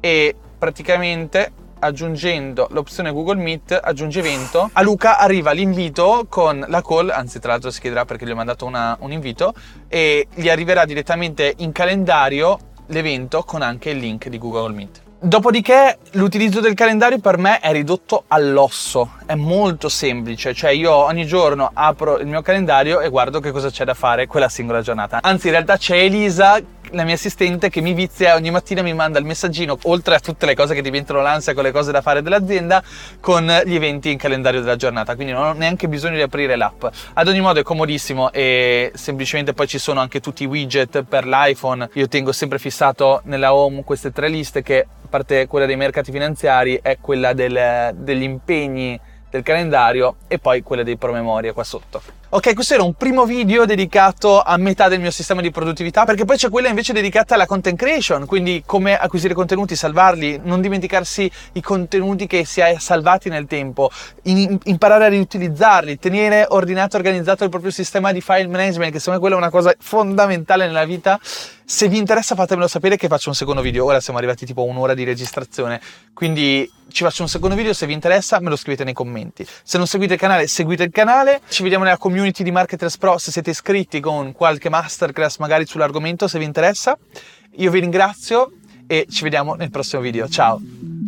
e 0.00 0.34
praticamente 0.58 1.52
aggiungendo 1.80 2.66
l'opzione 2.70 3.12
Google 3.12 3.40
Meet, 3.40 3.78
aggiunge 3.80 4.18
evento, 4.18 4.68
a 4.72 4.82
Luca 4.82 5.18
arriva 5.18 5.52
l'invito 5.52 6.26
con 6.28 6.64
la 6.66 6.82
call, 6.82 7.10
anzi 7.10 7.38
tra 7.38 7.52
l'altro 7.52 7.70
si 7.70 7.80
chiederà 7.80 8.04
perché 8.04 8.26
gli 8.26 8.30
ho 8.30 8.34
mandato 8.34 8.64
una, 8.64 8.96
un 9.00 9.12
invito, 9.12 9.54
e 9.86 10.26
gli 10.34 10.48
arriverà 10.48 10.84
direttamente 10.84 11.54
in 11.58 11.72
calendario 11.72 12.58
l'evento 12.86 13.42
con 13.44 13.62
anche 13.62 13.90
il 13.90 13.98
link 13.98 14.28
di 14.28 14.38
Google 14.38 14.74
Meet. 14.74 15.07
Dopodiché 15.20 15.98
l'utilizzo 16.12 16.60
del 16.60 16.74
calendario 16.74 17.18
per 17.18 17.38
me 17.38 17.58
è 17.58 17.72
ridotto 17.72 18.22
all'osso, 18.28 19.14
è 19.26 19.34
molto 19.34 19.88
semplice, 19.88 20.54
cioè 20.54 20.70
io 20.70 20.92
ogni 20.92 21.26
giorno 21.26 21.68
apro 21.74 22.18
il 22.18 22.28
mio 22.28 22.40
calendario 22.40 23.00
e 23.00 23.08
guardo 23.08 23.40
che 23.40 23.50
cosa 23.50 23.68
c'è 23.68 23.84
da 23.84 23.94
fare 23.94 24.28
quella 24.28 24.48
singola 24.48 24.80
giornata. 24.80 25.18
Anzi 25.20 25.46
in 25.48 25.54
realtà 25.54 25.76
c'è 25.76 25.96
Elisa 25.96 26.60
la 26.92 27.04
mia 27.04 27.14
assistente 27.14 27.68
che 27.68 27.80
mi 27.80 27.92
vizia 27.92 28.34
ogni 28.34 28.50
mattina 28.50 28.82
mi 28.82 28.94
manda 28.94 29.18
il 29.18 29.24
messaggino, 29.24 29.78
oltre 29.84 30.14
a 30.14 30.20
tutte 30.20 30.46
le 30.46 30.54
cose 30.54 30.74
che 30.74 30.82
diventano 30.82 31.20
l'ansia 31.20 31.54
con 31.54 31.62
le 31.62 31.72
cose 31.72 31.92
da 31.92 32.00
fare 32.00 32.22
dell'azienda, 32.22 32.82
con 33.20 33.44
gli 33.64 33.74
eventi 33.74 34.10
in 34.10 34.18
calendario 34.18 34.60
della 34.60 34.76
giornata. 34.76 35.14
Quindi 35.14 35.32
non 35.32 35.44
ho 35.44 35.52
neanche 35.52 35.88
bisogno 35.88 36.16
di 36.16 36.22
aprire 36.22 36.56
l'app. 36.56 36.84
Ad 37.14 37.28
ogni 37.28 37.40
modo 37.40 37.60
è 37.60 37.62
comodissimo 37.62 38.32
e 38.32 38.92
semplicemente 38.94 39.54
poi 39.54 39.66
ci 39.66 39.78
sono 39.78 40.00
anche 40.00 40.20
tutti 40.20 40.44
i 40.44 40.46
widget 40.46 41.02
per 41.02 41.26
l'iPhone. 41.26 41.90
Io 41.94 42.08
tengo 42.08 42.32
sempre 42.32 42.58
fissato 42.58 43.20
nella 43.24 43.54
home 43.54 43.84
queste 43.84 44.12
tre 44.12 44.28
liste 44.28 44.62
che, 44.62 44.80
a 44.80 45.06
parte 45.08 45.46
quella 45.46 45.66
dei 45.66 45.76
mercati 45.76 46.12
finanziari, 46.12 46.78
è 46.82 46.98
quella 47.00 47.32
del, 47.32 47.94
degli 47.94 48.22
impegni 48.22 48.98
del 49.30 49.42
calendario 49.42 50.16
e 50.26 50.38
poi 50.38 50.62
quella 50.62 50.82
dei 50.82 50.96
promemoria 50.96 51.52
qua 51.52 51.64
sotto. 51.64 52.17
Ok, 52.30 52.52
questo 52.52 52.74
era 52.74 52.82
un 52.82 52.92
primo 52.92 53.24
video 53.24 53.64
dedicato 53.64 54.42
a 54.42 54.58
metà 54.58 54.88
del 54.88 55.00
mio 55.00 55.10
sistema 55.10 55.40
di 55.40 55.50
produttività, 55.50 56.04
perché 56.04 56.26
poi 56.26 56.36
c'è 56.36 56.50
quella 56.50 56.68
invece 56.68 56.92
dedicata 56.92 57.32
alla 57.32 57.46
content 57.46 57.78
creation, 57.78 58.26
quindi 58.26 58.62
come 58.66 58.98
acquisire 58.98 59.32
contenuti, 59.32 59.74
salvarli, 59.74 60.38
non 60.44 60.60
dimenticarsi 60.60 61.30
i 61.52 61.62
contenuti 61.62 62.26
che 62.26 62.44
si 62.44 62.60
è 62.60 62.76
salvati 62.78 63.30
nel 63.30 63.46
tempo, 63.46 63.90
in, 64.24 64.58
imparare 64.64 65.06
a 65.06 65.08
riutilizzarli, 65.08 65.98
tenere 65.98 66.44
ordinato 66.50 66.96
e 66.96 66.98
organizzato 66.98 67.44
il 67.44 67.50
proprio 67.50 67.70
sistema 67.70 68.12
di 68.12 68.20
file 68.20 68.46
management, 68.46 68.92
che 68.92 68.98
secondo 68.98 69.20
me 69.20 69.26
quella 69.26 69.36
è 69.36 69.38
una 69.38 69.50
cosa 69.50 69.74
fondamentale 69.78 70.66
nella 70.66 70.84
vita. 70.84 71.18
Se 71.70 71.86
vi 71.86 71.98
interessa 71.98 72.34
fatemelo 72.34 72.66
sapere 72.66 72.96
che 72.96 73.08
faccio 73.08 73.28
un 73.28 73.34
secondo 73.34 73.60
video. 73.60 73.84
Ora 73.84 74.00
siamo 74.00 74.18
arrivati 74.18 74.46
tipo 74.46 74.62
a 74.62 74.64
un'ora 74.64 74.94
di 74.94 75.04
registrazione, 75.04 75.78
quindi 76.14 76.70
ci 76.90 77.04
faccio 77.04 77.20
un 77.20 77.28
secondo 77.28 77.54
video. 77.54 77.74
Se 77.74 77.84
vi 77.84 77.92
interessa 77.92 78.40
me 78.40 78.48
lo 78.48 78.56
scrivete 78.56 78.84
nei 78.84 78.94
commenti. 78.94 79.46
Se 79.62 79.76
non 79.76 79.86
seguite 79.86 80.14
il 80.14 80.18
canale, 80.18 80.46
seguite 80.46 80.84
il 80.84 80.90
canale. 80.90 81.42
Ci 81.46 81.62
vediamo 81.62 81.84
nella 81.84 81.98
community 81.98 82.16
community 82.18 82.42
di 82.42 82.50
Marketers 82.50 82.98
Pro 82.98 83.16
se 83.16 83.30
siete 83.30 83.50
iscritti 83.50 84.00
con 84.00 84.32
qualche 84.32 84.68
masterclass 84.68 85.38
magari 85.38 85.66
sull'argomento 85.66 86.26
se 86.26 86.38
vi 86.40 86.44
interessa. 86.44 86.98
Io 87.56 87.70
vi 87.70 87.78
ringrazio 87.78 88.52
e 88.88 89.06
ci 89.08 89.22
vediamo 89.22 89.54
nel 89.54 89.70
prossimo 89.70 90.02
video. 90.02 90.28
Ciao! 90.28 91.07